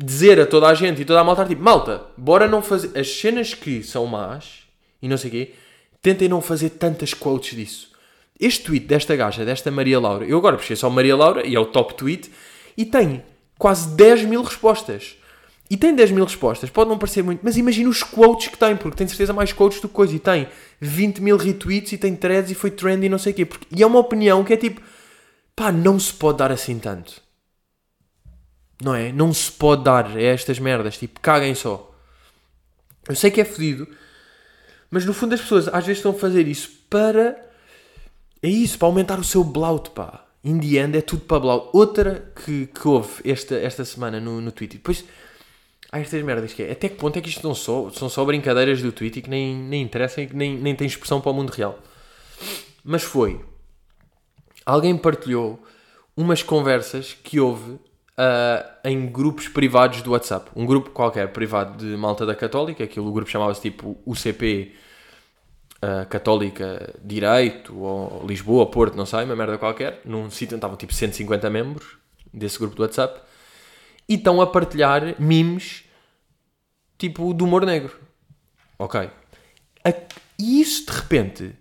[0.04, 3.10] dizer a toda a gente e toda a malta tipo, malta, bora não fazer as
[3.10, 4.64] cenas que são más
[5.02, 5.54] e não sei o quê,
[6.02, 7.90] tentem não fazer tantas quotes disso.
[8.40, 11.60] Este tweet desta gaja, desta Maria Laura, eu agora puxei só Maria Laura e é
[11.60, 12.32] o top tweet
[12.78, 13.22] e tem
[13.58, 15.18] quase 10 mil respostas.
[15.70, 18.76] E tem 10 mil respostas, pode não parecer muito, mas imagina os quotes que tem,
[18.76, 20.16] porque tem certeza mais quotes do que coisa.
[20.16, 20.48] E tem
[20.80, 23.46] 20 mil retweets e tem threads e foi trend e não sei o quê.
[23.46, 24.82] Porque, e é uma opinião que é tipo,
[25.56, 27.22] pá, não se pode dar assim tanto.
[28.82, 29.12] Não é?
[29.12, 31.92] Não se pode dar a estas merdas, tipo, caguem só.
[33.08, 33.88] Eu sei que é fodido,
[34.90, 37.46] mas no fundo as pessoas às vezes estão a fazer isso para.
[38.42, 40.26] É isso, para aumentar o seu blout, pá.
[40.44, 41.70] In the end é tudo para blout.
[41.74, 44.78] Outra que, que houve esta, esta semana no, no Twitter.
[44.78, 45.04] Depois
[45.92, 46.72] há estas merdas que é.
[46.72, 49.56] Até que ponto é que isto não só, são só brincadeiras do Twitter que nem,
[49.56, 51.78] nem interessam e que nem, nem têm expressão para o mundo real.
[52.84, 53.44] Mas foi.
[54.66, 55.62] Alguém partilhou
[56.16, 57.78] umas conversas que houve
[58.20, 60.52] uh, em grupos privados do WhatsApp.
[60.56, 64.76] Um grupo qualquer privado de Malta da Católica, aquilo o grupo chamava-se tipo UCP
[65.78, 70.02] uh, Católica Direito, ou Lisboa, Porto, não sei, uma merda qualquer.
[70.04, 71.98] Num sítio onde estavam tipo 150 membros
[72.34, 73.22] desse grupo do WhatsApp
[74.08, 75.86] e estão a partilhar memes
[76.98, 77.98] tipo do humor negro.
[78.78, 79.10] Ok.
[80.38, 81.56] E isso de repente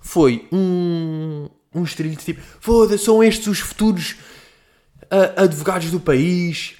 [0.00, 4.16] foi um, um estrilho de tipo: foda-se, são estes os futuros
[5.12, 6.76] uh, advogados do país.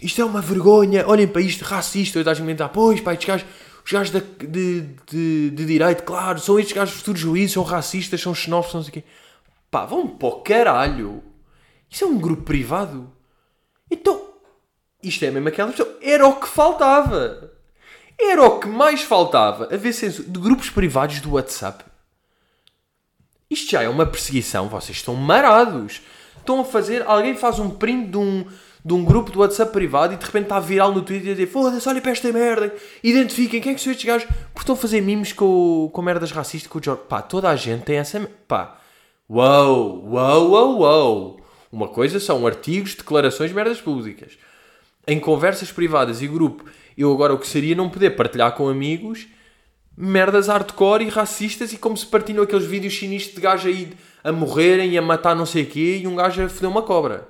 [0.00, 1.06] Isto é uma vergonha.
[1.06, 2.18] Olhem para isto, racista.
[2.18, 3.46] Eu estás a comentar: pois, pá, estes gajos,
[3.84, 8.20] os gajos de, de, de, de, direito, claro, são estes gajos futuros juízes, são racistas,
[8.20, 9.04] são xenófobos, não sei o quê.
[9.70, 11.22] Pá, vão para o caralho.
[11.90, 13.12] Isso é um grupo privado.
[13.90, 14.26] Então,
[15.02, 15.98] isto é mesmo aquela pessoa.
[16.02, 17.52] Era o que faltava.
[18.18, 19.72] Era o que mais faltava.
[19.72, 21.84] Haver senso de grupos privados do WhatsApp.
[23.48, 24.68] Isto já é uma perseguição.
[24.68, 26.00] Vocês estão marados.
[26.46, 27.02] Estão a fazer.
[27.06, 28.44] Alguém faz um print de um,
[28.84, 31.46] de um grupo do WhatsApp privado e de repente está viral no Twitter e dizer
[31.46, 32.72] foda-se, olha para esta merda.
[33.02, 34.28] Identifiquem quem é que são estes gajos.
[34.28, 37.02] Porque estão a fazer memes com, com merdas racistas com o George.
[37.08, 38.30] Pá, toda a gente tem essa.
[38.46, 38.78] Pá.
[39.28, 41.40] Uou, uou, uou, uou.
[41.72, 44.38] Uma coisa são artigos, declarações, merdas públicas
[45.06, 46.64] em conversas privadas e grupo,
[46.98, 49.28] eu agora o que seria não poder partilhar com amigos
[49.96, 54.30] merdas hardcore e racistas e como se partilham aqueles vídeos sinistros de gajo aí a
[54.30, 57.28] morrerem e a matar não sei o quê e um gajo a foder uma cobra.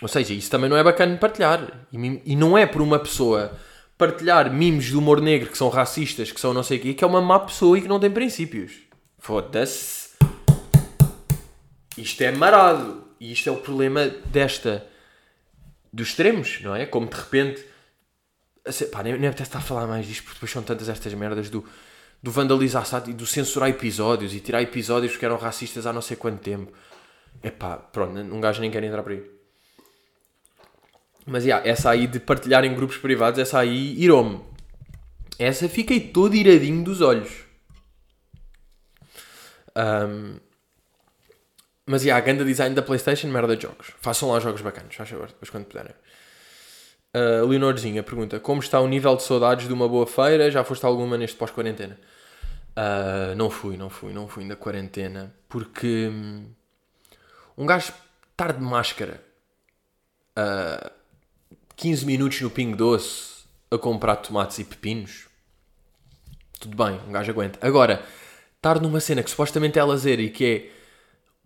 [0.00, 1.86] Ou seja, isso também não é bacana de partilhar.
[1.92, 3.52] E, e não é por uma pessoa
[3.98, 7.04] partilhar memes de humor negro que são racistas, que são não sei o quê, que
[7.04, 8.72] é uma má pessoa e que não tem princípios.
[9.18, 10.10] Foda-se.
[11.98, 13.04] Isto é marado.
[13.20, 14.86] E isto é o problema desta
[15.92, 16.86] dos extremos, não é?
[16.86, 17.69] Como de repente.
[18.92, 21.48] Pá, nem, nem apetece estar a falar mais disto, porque depois são tantas estas merdas
[21.48, 21.64] do,
[22.22, 26.16] do vandalizar e do censurar episódios e tirar episódios que eram racistas há não sei
[26.16, 26.72] quanto tempo.
[27.42, 29.24] É pá, pronto, um gajo nem quer entrar por aí.
[31.26, 34.40] Mas yeah, essa aí de partilhar em grupos privados, essa aí irou-me.
[35.38, 37.30] Essa fiquei todo iradinho dos olhos.
[39.76, 40.38] Um,
[41.86, 43.92] mas há a grande design da PlayStation, merda de jogos.
[44.00, 45.94] Façam lá jogos bacanas, faz favor, depois quando puderem.
[47.14, 50.50] Uh, Leonorzinha pergunta: Como está o nível de saudades de uma boa feira?
[50.50, 51.98] Já foste alguma neste pós-quarentena?
[52.70, 55.34] Uh, não fui, não fui, não fui na quarentena.
[55.48, 56.46] Porque hum,
[57.58, 57.92] um gajo
[58.30, 59.22] estar de máscara
[60.38, 60.92] uh, ah,
[61.76, 65.26] 15 minutos no Ping Doce a comprar tomates e pepinos,
[66.58, 67.58] tudo bem, um gajo aguenta.
[67.66, 68.04] Agora,
[68.56, 70.79] estar numa cena que supostamente é lazer e que é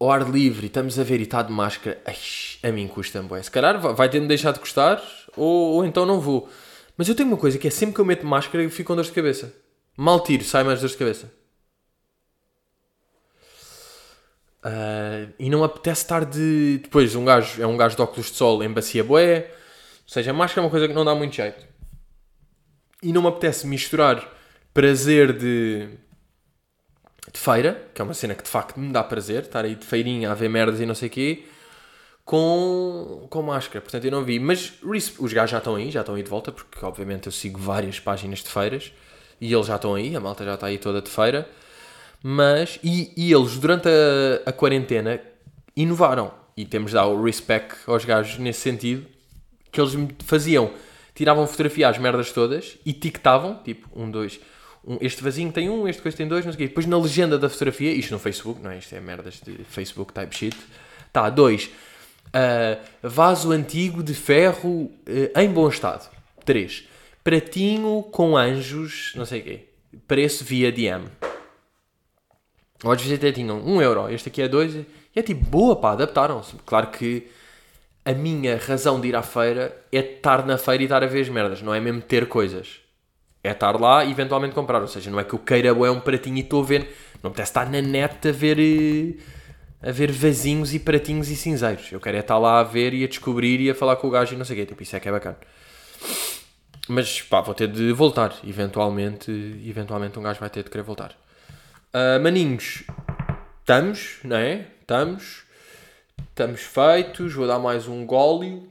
[0.04, 2.16] ao ar livre e estamos a ver e está de máscara, ai,
[2.62, 5.02] a mim custa-me, Se calhar vai tendo deixar de custar
[5.36, 6.48] ou, ou então não vou.
[6.96, 8.96] Mas eu tenho uma coisa que é sempre que eu meto máscara eu fico com
[8.96, 9.52] dor de cabeça.
[9.96, 11.32] Mal tiro, sai mais dor de cabeça.
[14.64, 16.78] Uh, e não apetece estar de.
[16.82, 19.50] Depois, um gajo é um gajo de óculos de sol em bacia boé.
[20.06, 21.66] Ou seja, a máscara é uma coisa que não dá muito jeito.
[23.02, 24.26] E não me apetece misturar
[24.72, 25.88] prazer de,
[27.32, 29.86] de feira, que é uma cena que de facto me dá prazer, estar aí de
[29.86, 31.44] feirinha a ver merdas e não sei o quê,
[32.24, 33.80] com, com máscara.
[33.80, 34.38] Portanto, eu não vi.
[34.38, 37.60] Mas os gajos já estão aí, já estão aí de volta, porque obviamente eu sigo
[37.60, 38.92] várias páginas de feiras
[39.40, 41.48] e eles já estão aí, a malta já está aí toda de feira.
[42.22, 45.20] Mas, e, e eles durante a, a quarentena
[45.76, 46.32] inovaram.
[46.56, 49.06] E temos de dar o respect aos gajos nesse sentido,
[49.72, 49.92] que eles
[50.24, 50.70] faziam,
[51.14, 54.40] tiravam fotografia às merdas todas e tictavam, tipo, um, dois,
[54.86, 56.68] um, este vasinho tem um, este coisa tem dois, não sei o quê.
[56.68, 58.78] Depois na legenda da fotografia, isto no Facebook, não é?
[58.78, 60.56] Isto é merdas de Facebook type shit.
[61.12, 61.70] Tá, dois,
[62.28, 64.92] uh, vaso antigo de ferro uh,
[65.40, 66.10] em bom estado.
[66.44, 66.88] Três,
[67.22, 69.60] pratinho com anjos, não sei o quê.
[70.06, 71.06] Preço via DM.
[72.82, 74.74] Ou às vezes até tinham 1 um euro, este aqui é 2.
[74.74, 76.56] E é tipo, boa pá, adaptaram-se.
[76.66, 77.28] Claro que
[78.04, 81.22] a minha razão de ir à feira é estar na feira e estar a ver
[81.22, 82.83] as merdas, não é mesmo ter coisas.
[83.44, 84.80] É estar lá e eventualmente comprar.
[84.80, 86.88] Ou seja, não é que eu queira é um pratinho e estou a ver.
[87.22, 89.14] Não me estar na net a ver, eh,
[89.86, 91.92] a ver vasinhos e pratinhos e cinzeiros.
[91.92, 94.10] Eu quero é estar lá a ver e a descobrir e a falar com o
[94.10, 94.66] gajo e não sei o quê.
[94.66, 95.36] Tipo, isso é que é bacana.
[96.88, 98.34] Mas pá, vou ter de voltar.
[98.46, 99.30] Eventualmente,
[99.66, 101.14] eventualmente um gajo vai ter de querer voltar.
[101.92, 102.84] Uh, maninhos,
[103.60, 104.66] estamos, não é?
[104.80, 105.44] Estamos.
[106.30, 107.34] Estamos feitos.
[107.34, 108.68] Vou dar mais um gólio.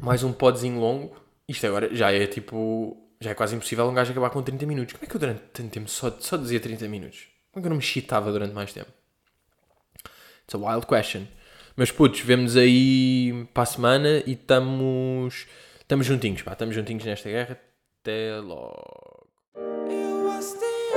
[0.00, 1.27] Mais um podzinho longo.
[1.48, 2.96] Isto agora já é tipo.
[3.20, 4.92] Já é quase impossível um gajo acabar com 30 minutos.
[4.92, 7.26] Como é que eu durante tanto tempo só, só dizia 30 minutos?
[7.50, 8.92] Como é que eu não me chitava durante mais tempo?
[10.44, 11.26] It's a wild question.
[11.74, 15.46] Mas putos, vemos aí para a semana e estamos.
[15.80, 16.52] Estamos juntinhos, pá.
[16.52, 17.58] Estamos juntinhos nesta guerra.
[18.02, 19.26] Até logo.
[19.56, 20.88] Eu acho que